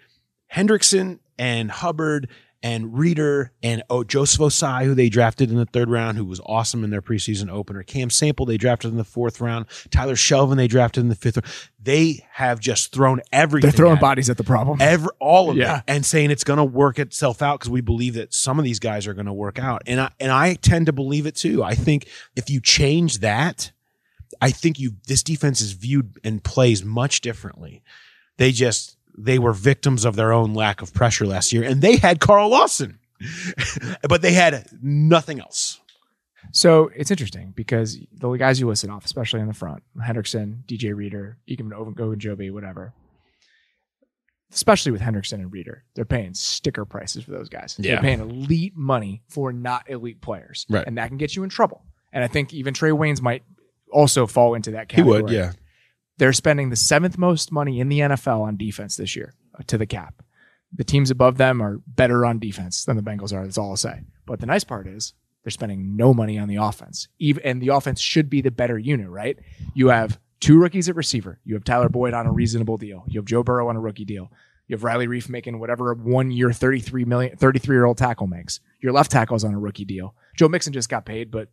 Hendrickson 0.54 1.20
and 1.38 1.70
Hubbard 1.70 2.30
and 2.64 2.98
Reader 2.98 3.52
and 3.62 3.84
oh, 3.90 4.04
Joseph 4.04 4.40
Ossai, 4.42 4.84
who 4.86 4.96
they 4.96 5.10
drafted 5.10 5.52
in 5.52 5.58
the 5.58 5.66
third 5.66 5.90
round, 5.90 6.18
who 6.18 6.26
was 6.26 6.42
awesome 6.46 6.84
in 6.84 6.90
their 6.90 7.02
preseason 7.02 7.50
opener. 7.52 7.84
Cam 7.84 8.10
Sample, 8.10 8.46
they 8.46 8.58
drafted 8.58 8.92
in 8.92 8.98
the 8.98 9.04
fourth 9.04 9.40
round. 9.40 9.68
Tyler 9.92 10.16
Shelvin, 10.16 10.58
they 10.58 10.68
drafted 10.68 11.02
in 11.02 11.10
the 11.10 11.16
fifth 11.16 11.38
round. 11.38 11.46
They 11.80 12.26
have 12.32 12.60
just 12.60 12.92
thrown 12.92 13.22
everything. 13.32 13.70
They're 13.70 13.78
throwing 13.78 13.94
at 13.94 14.00
it 14.00 14.02
bodies 14.02 14.30
at 14.30 14.38
the 14.38 14.44
problem. 14.44 14.80
every 14.82 15.10
all 15.20 15.52
of 15.52 15.58
Yeah. 15.58 15.78
it 15.78 15.84
and 15.88 16.06
saying 16.06 16.32
it's 16.32 16.44
going 16.44 16.58
to 16.58 16.66
work 16.66 17.00
itself 17.00 17.42
out 17.42 17.60
because 17.60 17.70
we 17.70 17.82
believe 17.82 18.16
that 18.16 18.34
some 18.34 18.58
of 18.60 18.66
these 18.66 18.80
guys 18.80 19.08
are 19.08 19.14
going 19.14 19.28
to 19.28 19.34
work 19.34 19.60
out 19.60 19.84
and 19.86 20.02
I 20.02 20.10
and 20.20 20.32
I 20.32 20.56
tend 20.56 20.88
to 20.88 20.94
believe 20.94 21.26
it 21.28 21.36
too. 21.36 21.64
I 21.64 21.76
think 21.76 22.08
if 22.36 22.50
you 22.50 22.60
change 22.60 23.20
that, 23.20 23.72
I 24.42 24.52
think 24.52 24.80
you 24.80 24.94
this 25.08 25.24
defense 25.24 25.62
is 25.62 25.72
viewed 25.74 26.20
and 26.24 26.44
plays 26.44 26.84
much 26.84 27.22
differently. 27.22 27.84
They 28.38 28.52
just 28.52 28.97
they 29.18 29.40
were 29.40 29.54
victims 29.54 30.06
of 30.06 30.16
their 30.16 30.32
own 30.32 30.54
lack 30.54 30.82
of 30.82 30.94
pressure 30.94 31.26
last 31.26 31.52
year 31.52 31.64
and 31.64 31.82
they 31.82 31.98
had 31.98 32.20
Carl 32.20 32.50
Lawson. 32.50 33.00
but 34.08 34.22
they 34.22 34.34
had 34.34 34.68
nothing 34.82 35.40
else. 35.40 35.80
So 36.52 36.90
it's 36.96 37.12
interesting 37.12 37.52
because 37.56 37.98
the 38.12 38.30
guys 38.34 38.60
you 38.60 38.68
listed 38.68 38.90
off, 38.90 39.06
especially 39.06 39.42
in 39.42 39.48
the 39.48 39.54
front, 39.54 39.84
Hendrickson, 40.00 40.64
DJ 40.66 40.96
Reader, 40.96 41.38
you 41.46 41.58
can 41.58 41.70
go 41.70 42.12
and 42.12 42.22
Joby, 42.22 42.52
whatever. 42.52 42.94
Especially 44.54 44.94
with 44.94 45.02
Hendrickson 45.02 45.34
and 45.34 45.52
Reader, 45.52 45.84
they're 45.94 46.06
paying 46.06 46.34
sticker 46.34 46.86
prices 46.86 47.26
for 47.26 47.32
those 47.32 47.50
guys. 47.50 47.76
Yeah. 47.78 47.94
They're 47.94 48.02
paying 48.02 48.22
elite 48.22 48.78
money 48.78 49.24
for 49.28 49.52
not 49.52 49.90
elite 49.90 50.22
players, 50.22 50.66
Right. 50.70 50.88
And 50.88 50.98
that 50.98 51.10
can 51.10 51.18
get 51.18 51.36
you 51.36 51.44
in 51.44 51.50
trouble. 51.50 51.84
And 52.14 52.24
I 52.24 52.28
think 52.28 52.54
even 52.54 52.74
Trae 52.74 52.98
Waynes 52.98 53.22
might 53.22 53.44
also 53.92 54.26
fall 54.26 54.54
into 54.54 54.72
that 54.72 54.88
category. 54.88 55.34
They're 56.18 56.34
spending 56.34 56.70
the 56.70 56.76
seventh 56.76 57.18
most 57.18 57.52
money 57.52 57.80
in 57.80 57.90
the 57.90 58.00
NFL 58.00 58.42
on 58.42 58.58
defense 58.58 58.96
this 58.96 59.16
year 59.16 59.34
uh, 59.58 59.64
to 59.68 59.78
the 59.78 59.86
cap. 59.86 60.24
The 60.74 60.84
teams 60.84 61.12
above 61.12 61.38
them 61.38 61.62
are 61.62 61.80
better 61.88 62.26
on 62.26 62.40
defense 62.40 62.86
than 62.86 62.98
the 62.98 63.04
Bengals 63.04 63.34
are. 63.34 63.44
That's 63.44 63.58
all 63.58 63.72
I'll 63.72 63.78
say. 63.78 64.02
But 64.26 64.40
the 64.40 64.46
nice 64.46 64.64
part 64.64 64.88
is 64.88 65.14
they're 65.44 65.52
spending 65.52 65.96
no 65.96 66.14
money 66.14 66.38
on 66.38 66.50
the 66.50 66.58
offense. 66.58 67.08
Even 67.20 67.44
and 67.44 67.62
the 67.62 67.70
offense 67.70 68.02
should 68.02 68.30
be 68.30 68.42
the 68.42 68.52
better 68.52 68.78
unit, 68.78 69.10
right? 69.10 69.38
You 69.74 69.88
have 69.90 70.20
two 70.40 70.60
rookies 70.60 70.90
at 70.90 70.96
receiver. 70.96 71.40
You 71.46 71.54
have 71.54 71.64
Tyler 71.64 71.90
Boyd 71.90 72.14
on 72.14 72.28
a 72.28 72.32
reasonable 72.32 72.78
deal. 72.78 73.06
You 73.08 73.20
have 73.20 73.26
Joe 73.26 73.44
Burrow 73.44 73.70
on 73.70 73.76
a 73.76 73.80
rookie 73.80 74.06
deal. 74.06 74.32
You 74.68 74.76
have 74.76 74.84
Riley 74.84 75.08
Reiff 75.08 75.30
making 75.30 75.60
whatever 75.60 75.92
a 75.92 75.96
one 75.96 76.32
year, 76.32 76.52
33 76.52 77.06
million, 77.06 77.38
33 77.38 77.76
year 77.76 77.86
old 77.86 77.98
tackle 77.98 78.28
makes. 78.28 78.60
Your 78.82 78.92
left 78.92 79.12
tackle's 79.12 79.44
on 79.44 79.54
a 79.54 79.60
rookie 79.60 79.86
deal. 79.86 80.14
Joe 80.36 80.50
Mixon 80.50 80.74
just 80.74 80.90
got 80.90 81.06
paid, 81.06 81.32
but 81.32 81.48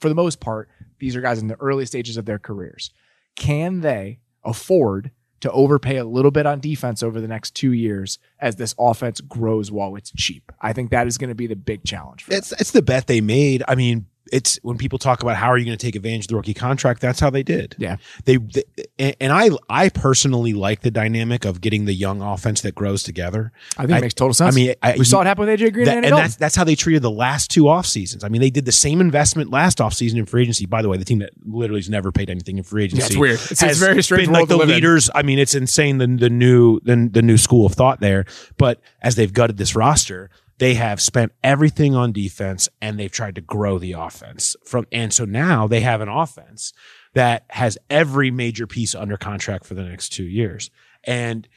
for 0.00 0.08
the 0.08 0.14
most 0.14 0.40
part, 0.40 0.68
these 0.98 1.16
are 1.16 1.20
guys 1.20 1.40
in 1.40 1.48
the 1.48 1.58
early 1.60 1.86
stages 1.86 2.16
of 2.16 2.26
their 2.26 2.38
careers. 2.38 2.90
Can 3.36 3.80
they 3.80 4.20
afford 4.44 5.10
to 5.40 5.50
overpay 5.50 5.96
a 5.96 6.04
little 6.04 6.30
bit 6.30 6.46
on 6.46 6.60
defense 6.60 7.02
over 7.02 7.20
the 7.20 7.28
next 7.28 7.54
two 7.54 7.72
years 7.72 8.18
as 8.38 8.56
this 8.56 8.74
offense 8.78 9.20
grows 9.20 9.70
while 9.70 9.96
it's 9.96 10.12
cheap? 10.12 10.52
I 10.60 10.72
think 10.72 10.90
that 10.90 11.06
is 11.06 11.18
going 11.18 11.30
to 11.30 11.34
be 11.34 11.46
the 11.46 11.56
big 11.56 11.84
challenge. 11.84 12.24
For 12.24 12.30
them. 12.30 12.38
It's 12.38 12.52
it's 12.52 12.70
the 12.70 12.82
bet 12.82 13.06
they 13.06 13.20
made. 13.20 13.62
I 13.66 13.74
mean, 13.74 14.06
it's 14.32 14.58
when 14.62 14.78
people 14.78 14.98
talk 14.98 15.22
about 15.22 15.36
how 15.36 15.48
are 15.48 15.58
you 15.58 15.64
going 15.64 15.76
to 15.76 15.86
take 15.86 15.94
advantage 15.94 16.24
of 16.24 16.28
the 16.28 16.36
rookie 16.36 16.54
contract. 16.54 17.00
That's 17.00 17.20
how 17.20 17.30
they 17.30 17.42
did. 17.42 17.76
Yeah. 17.78 17.98
They, 18.24 18.38
they 18.38 19.14
and 19.20 19.32
I 19.32 19.50
I 19.68 19.90
personally 19.90 20.52
like 20.54 20.80
the 20.80 20.90
dynamic 20.90 21.44
of 21.44 21.60
getting 21.60 21.84
the 21.84 21.92
young 21.92 22.22
offense 22.22 22.62
that 22.62 22.74
grows 22.74 23.02
together. 23.02 23.52
I 23.76 23.86
think 23.86 23.98
it 23.98 24.00
makes 24.00 24.14
total 24.14 24.34
sense. 24.34 24.54
I 24.54 24.56
mean, 24.56 24.74
I, 24.82 24.94
we 24.98 25.04
saw 25.04 25.20
it 25.20 25.26
happen 25.26 25.46
with 25.46 25.60
AJ 25.60 25.72
Green 25.74 25.84
that- 25.86 25.96
and, 25.98 26.06
and 26.06 26.16
that's 26.16 26.36
that's 26.36 26.56
how 26.56 26.64
they 26.64 26.74
treated 26.74 27.02
the 27.02 27.10
last 27.10 27.50
two 27.50 27.68
off 27.68 27.86
seasons. 27.86 28.24
I 28.24 28.28
mean, 28.28 28.40
they 28.40 28.50
did 28.50 28.64
the 28.64 28.72
same 28.72 29.00
investment 29.00 29.50
last 29.50 29.80
off 29.80 29.92
season 29.94 30.18
in 30.18 30.26
free 30.26 30.42
agency. 30.42 30.66
By 30.66 30.82
the 30.82 30.88
way, 30.88 30.96
the 30.96 31.04
team 31.04 31.18
that 31.20 31.30
literally 31.44 31.80
has 31.80 31.90
never 31.90 32.10
paid 32.10 32.30
anything 32.30 32.56
in 32.58 32.64
free 32.64 32.84
agency. 32.84 33.02
Yeah, 33.02 33.06
it's 33.08 33.16
weird. 33.16 33.34
It's- 33.34 33.62
it's 33.62 33.78
very 33.78 34.02
strange 34.02 34.26
been 34.28 34.32
like 34.34 34.48
the 34.48 34.56
live 34.56 34.68
in. 34.68 34.74
leaders. 34.76 35.10
I 35.14 35.22
mean, 35.22 35.38
it's 35.38 35.54
insane 35.54 35.98
the 35.98 36.06
the 36.06 36.30
new 36.30 36.80
the, 36.80 37.08
the 37.12 37.22
new 37.22 37.36
school 37.36 37.66
of 37.66 37.74
thought 37.74 38.00
there. 38.00 38.24
But 38.56 38.80
as 39.02 39.14
they've 39.16 39.32
gutted 39.32 39.58
this 39.58 39.76
roster, 39.76 40.30
they 40.58 40.74
have 40.74 41.00
spent 41.00 41.32
everything 41.42 41.94
on 41.94 42.12
defense 42.12 42.68
and 42.80 42.98
they've 42.98 43.10
tried 43.10 43.34
to 43.34 43.40
grow 43.40 43.78
the 43.78 43.92
offense 43.92 44.56
from. 44.64 44.86
And 44.92 45.12
so 45.12 45.24
now 45.24 45.66
they 45.66 45.80
have 45.80 46.00
an 46.00 46.08
offense 46.08 46.72
that 47.14 47.44
has 47.50 47.78
every 47.90 48.30
major 48.30 48.66
piece 48.66 48.94
under 48.94 49.16
contract 49.16 49.66
for 49.66 49.74
the 49.74 49.82
next 49.82 50.10
two 50.10 50.24
years. 50.24 50.70
And 51.04 51.48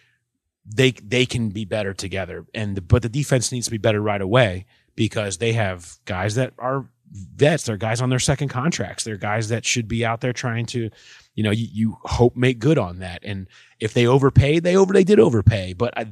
they 0.65 0.91
they 0.91 1.25
can 1.25 1.49
be 1.49 1.65
better 1.65 1.93
together. 1.93 2.45
And 2.53 2.75
the, 2.75 2.81
but 2.81 3.03
the 3.03 3.10
defense 3.10 3.51
needs 3.51 3.65
to 3.65 3.71
be 3.71 3.77
better 3.77 4.01
right 4.01 4.21
away 4.21 4.65
because 4.95 5.38
they 5.38 5.53
have 5.53 5.97
guys 6.05 6.36
that 6.36 6.53
are 6.58 6.89
vets. 7.12 7.65
They're 7.65 7.77
guys 7.77 8.01
on 8.01 8.10
their 8.10 8.19
second 8.19 8.49
contracts. 8.49 9.03
They're 9.03 9.17
guys 9.17 9.49
that 9.49 9.65
should 9.65 9.88
be 9.88 10.03
out 10.05 10.21
there 10.21 10.34
trying 10.34 10.65
to, 10.67 10.89
you 11.36 11.43
know, 11.43 11.51
you, 11.51 11.67
you 11.71 11.97
hope 12.03 12.36
make 12.36 12.60
good 12.60 12.77
on 12.77 12.99
that. 12.99 13.19
And 13.23 13.47
if 13.79 13.93
they 13.93 14.08
overpaid, 14.08 14.63
they 14.63 14.75
over 14.75 14.93
they 14.93 15.03
did 15.03 15.19
overpay. 15.19 15.73
But 15.73 15.97
I, 15.97 16.08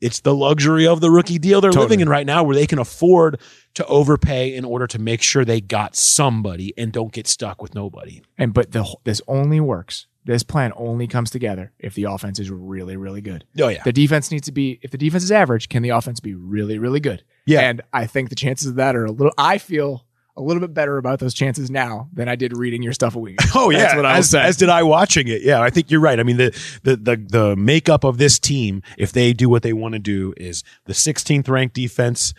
it's 0.00 0.20
the 0.20 0.34
luxury 0.34 0.86
of 0.86 1.00
the 1.00 1.10
rookie 1.10 1.38
deal 1.38 1.60
they're 1.60 1.70
Totally. 1.70 1.84
living 1.84 2.00
in 2.00 2.08
right 2.08 2.26
now, 2.26 2.42
where 2.42 2.54
they 2.56 2.66
can 2.66 2.78
afford 2.78 3.40
to 3.74 3.86
overpay 3.86 4.54
in 4.54 4.64
order 4.64 4.86
to 4.86 4.98
make 4.98 5.22
sure 5.22 5.44
they 5.44 5.60
got 5.60 5.94
somebody 5.96 6.72
and 6.76 6.92
don't 6.92 7.12
get 7.12 7.26
stuck 7.26 7.60
with 7.62 7.74
nobody. 7.74 8.22
And 8.38 8.52
but 8.54 8.72
the 8.72 8.84
this 9.04 9.20
only 9.28 9.60
works. 9.60 10.06
This 10.24 10.42
plan 10.42 10.72
only 10.76 11.06
comes 11.06 11.30
together 11.30 11.72
if 11.78 11.94
the 11.94 12.04
offense 12.04 12.38
is 12.38 12.50
really, 12.50 12.96
really 12.96 13.22
good. 13.22 13.44
Oh 13.58 13.68
yeah, 13.68 13.82
The 13.82 13.92
defense 13.92 14.30
needs 14.30 14.44
to 14.46 14.52
be. 14.52 14.78
If 14.82 14.90
the 14.90 14.98
defense 14.98 15.24
is 15.24 15.32
average, 15.32 15.68
can 15.70 15.82
the 15.82 15.88
offense 15.90 16.20
be 16.20 16.34
really, 16.34 16.78
really 16.78 17.00
good? 17.00 17.24
Yeah. 17.46 17.60
And 17.60 17.80
I 17.92 18.06
think 18.06 18.28
the 18.28 18.34
chances 18.34 18.68
of 18.68 18.74
that 18.76 18.94
are 18.94 19.06
a 19.06 19.10
little. 19.10 19.32
I 19.38 19.58
feel 19.58 20.04
a 20.36 20.42
little 20.42 20.60
bit 20.60 20.72
better 20.72 20.96
about 20.98 21.18
those 21.18 21.34
chances 21.34 21.70
now 21.70 22.08
than 22.12 22.28
I 22.28 22.36
did 22.36 22.56
reading 22.56 22.82
your 22.82 22.92
stuff 22.92 23.14
a 23.16 23.18
week. 23.18 23.40
ago. 23.42 23.50
Oh 23.54 23.70
yeah, 23.70 23.78
That's 23.78 23.96
what 23.96 24.06
I 24.06 24.16
as, 24.18 24.34
as 24.34 24.56
did 24.56 24.68
I 24.68 24.82
watching 24.82 25.28
it. 25.28 25.42
Yeah, 25.42 25.60
I 25.60 25.70
think 25.70 25.90
you're 25.90 26.00
right. 26.00 26.18
I 26.18 26.22
mean 26.22 26.36
the 26.36 26.50
the 26.82 26.96
the 26.96 27.16
the 27.16 27.56
makeup 27.56 28.04
of 28.04 28.18
this 28.18 28.38
team, 28.38 28.82
if 28.96 29.12
they 29.12 29.32
do 29.32 29.48
what 29.48 29.62
they 29.62 29.72
want 29.72 29.92
to 29.94 29.98
do, 29.98 30.32
is 30.36 30.62
the 30.86 30.92
16th 30.92 31.48
ranked 31.48 31.74
defense, 31.74 32.32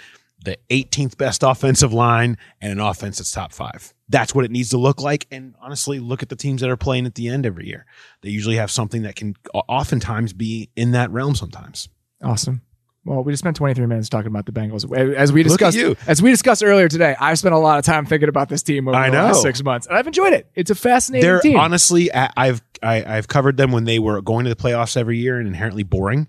the 0.43 0.57
18th 0.69 1.17
best 1.17 1.43
offensive 1.43 1.93
line, 1.93 2.37
and 2.61 2.71
an 2.73 2.79
offense 2.79 3.17
that's 3.17 3.31
top 3.31 3.53
five. 3.53 3.93
That's 4.09 4.33
what 4.35 4.43
it 4.45 4.51
needs 4.51 4.69
to 4.69 4.77
look 4.77 4.99
like. 4.99 5.27
And 5.31 5.55
honestly, 5.61 5.99
look 5.99 6.21
at 6.23 6.29
the 6.29 6.35
teams 6.35 6.61
that 6.61 6.69
are 6.69 6.77
playing 6.77 7.05
at 7.05 7.15
the 7.15 7.27
end 7.27 7.45
every 7.45 7.67
year. 7.67 7.85
They 8.21 8.29
usually 8.29 8.55
have 8.57 8.71
something 8.71 9.03
that 9.03 9.15
can 9.15 9.35
oftentimes 9.53 10.33
be 10.33 10.69
in 10.75 10.91
that 10.91 11.11
realm. 11.11 11.35
Sometimes. 11.35 11.87
Awesome. 12.23 12.61
Well, 13.03 13.23
we 13.23 13.33
just 13.33 13.41
spent 13.41 13.55
23 13.55 13.87
minutes 13.87 14.09
talking 14.09 14.27
about 14.27 14.45
the 14.45 14.51
Bengals. 14.51 14.85
As 15.15 15.33
we 15.33 15.41
discussed, 15.41 15.75
you. 15.75 15.95
as 16.05 16.21
we 16.21 16.29
discussed 16.29 16.63
earlier 16.63 16.87
today, 16.87 17.15
I've 17.19 17.39
spent 17.39 17.55
a 17.55 17.57
lot 17.57 17.79
of 17.79 17.85
time 17.85 18.05
thinking 18.05 18.29
about 18.29 18.47
this 18.47 18.61
team 18.61 18.87
over 18.87 18.95
I 18.95 19.09
the 19.09 19.17
last 19.17 19.37
know. 19.37 19.41
six 19.41 19.63
months, 19.63 19.87
and 19.87 19.97
I've 19.97 20.05
enjoyed 20.05 20.33
it. 20.33 20.47
It's 20.53 20.69
a 20.69 20.75
fascinating 20.75 21.27
They're 21.27 21.39
team. 21.39 21.57
honestly, 21.57 22.13
I- 22.13 22.31
I've 22.37 22.61
I, 22.83 23.17
I've 23.17 23.27
covered 23.27 23.57
them 23.57 23.71
when 23.71 23.83
they 23.85 23.99
were 23.99 24.21
going 24.23 24.45
to 24.45 24.49
the 24.49 24.55
playoffs 24.55 24.97
every 24.97 25.17
year 25.19 25.37
and 25.37 25.47
inherently 25.47 25.83
boring. 25.83 26.27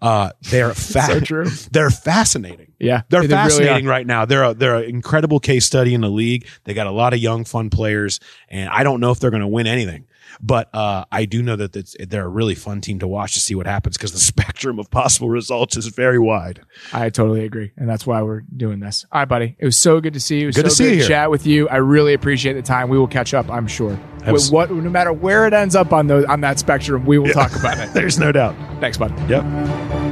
Uh, 0.00 0.30
they're 0.50 0.72
fa- 0.74 1.02
So 1.06 1.20
true. 1.20 1.46
They're 1.72 1.90
fascinating. 1.90 2.72
yeah, 2.78 3.02
They're 3.10 3.20
really 3.20 3.32
fascinating 3.32 3.86
are. 3.86 3.90
right 3.90 4.06
now. 4.06 4.24
They're 4.24 4.44
a, 4.44 4.54
they're 4.54 4.76
an 4.76 4.84
incredible 4.84 5.40
case 5.40 5.66
study 5.66 5.92
in 5.92 6.00
the 6.00 6.08
league. 6.08 6.46
They 6.64 6.72
got 6.72 6.86
a 6.86 6.90
lot 6.90 7.12
of 7.12 7.18
young, 7.18 7.44
fun 7.44 7.68
players, 7.68 8.18
and 8.48 8.70
I 8.70 8.82
don't 8.82 9.00
know 9.00 9.10
if 9.10 9.20
they're 9.20 9.30
going 9.30 9.42
to 9.42 9.46
win 9.48 9.66
anything, 9.66 10.06
but 10.40 10.74
uh, 10.74 11.04
I 11.10 11.24
do 11.24 11.42
know 11.42 11.56
that 11.56 11.74
it's, 11.76 11.96
they're 11.98 12.24
a 12.24 12.28
really 12.28 12.54
fun 12.54 12.80
team 12.80 12.98
to 13.00 13.08
watch 13.08 13.34
to 13.34 13.40
see 13.40 13.54
what 13.54 13.66
happens 13.66 13.96
because 13.96 14.12
the 14.12 14.18
spectrum 14.32 14.78
of 14.78 14.90
possible 14.90 15.28
results 15.28 15.76
is 15.76 15.86
very 15.88 16.18
wide. 16.18 16.60
I 16.92 17.10
totally 17.10 17.44
agree, 17.44 17.72
and 17.76 17.88
that's 17.88 18.06
why 18.06 18.22
we're 18.22 18.42
doing 18.56 18.80
this. 18.80 19.04
All 19.12 19.20
right, 19.20 19.28
buddy. 19.28 19.56
It 19.58 19.64
was 19.64 19.76
so 19.76 20.00
good 20.00 20.14
to 20.14 20.20
see 20.20 20.36
you. 20.38 20.44
It 20.44 20.46
was 20.46 20.56
Good 20.56 20.64
to 20.66 20.70
see 20.70 20.84
good 20.84 20.90
you 20.90 20.96
here. 21.00 21.08
chat 21.08 21.30
with 21.30 21.46
you. 21.46 21.68
I 21.68 21.76
really 21.76 22.14
appreciate 22.14 22.54
the 22.54 22.62
time. 22.62 22.88
We 22.88 22.98
will 22.98 23.06
catch 23.08 23.34
up. 23.34 23.50
I'm 23.50 23.66
sure. 23.66 23.98
With 24.30 24.50
what, 24.50 24.70
no 24.70 24.90
matter 24.90 25.12
where 25.12 25.46
it 25.46 25.54
ends 25.54 25.74
up 25.74 25.92
on 25.92 26.06
those 26.06 26.24
on 26.26 26.42
that 26.42 26.58
spectrum, 26.58 27.06
we 27.06 27.18
will 27.18 27.32
talk 27.32 27.54
about 27.56 27.78
it. 27.78 27.90
There's 27.94 28.18
no 28.18 28.32
doubt. 28.32 28.54
Thanks, 28.80 28.98
bud. 28.98 29.12
Yep. 29.30 30.09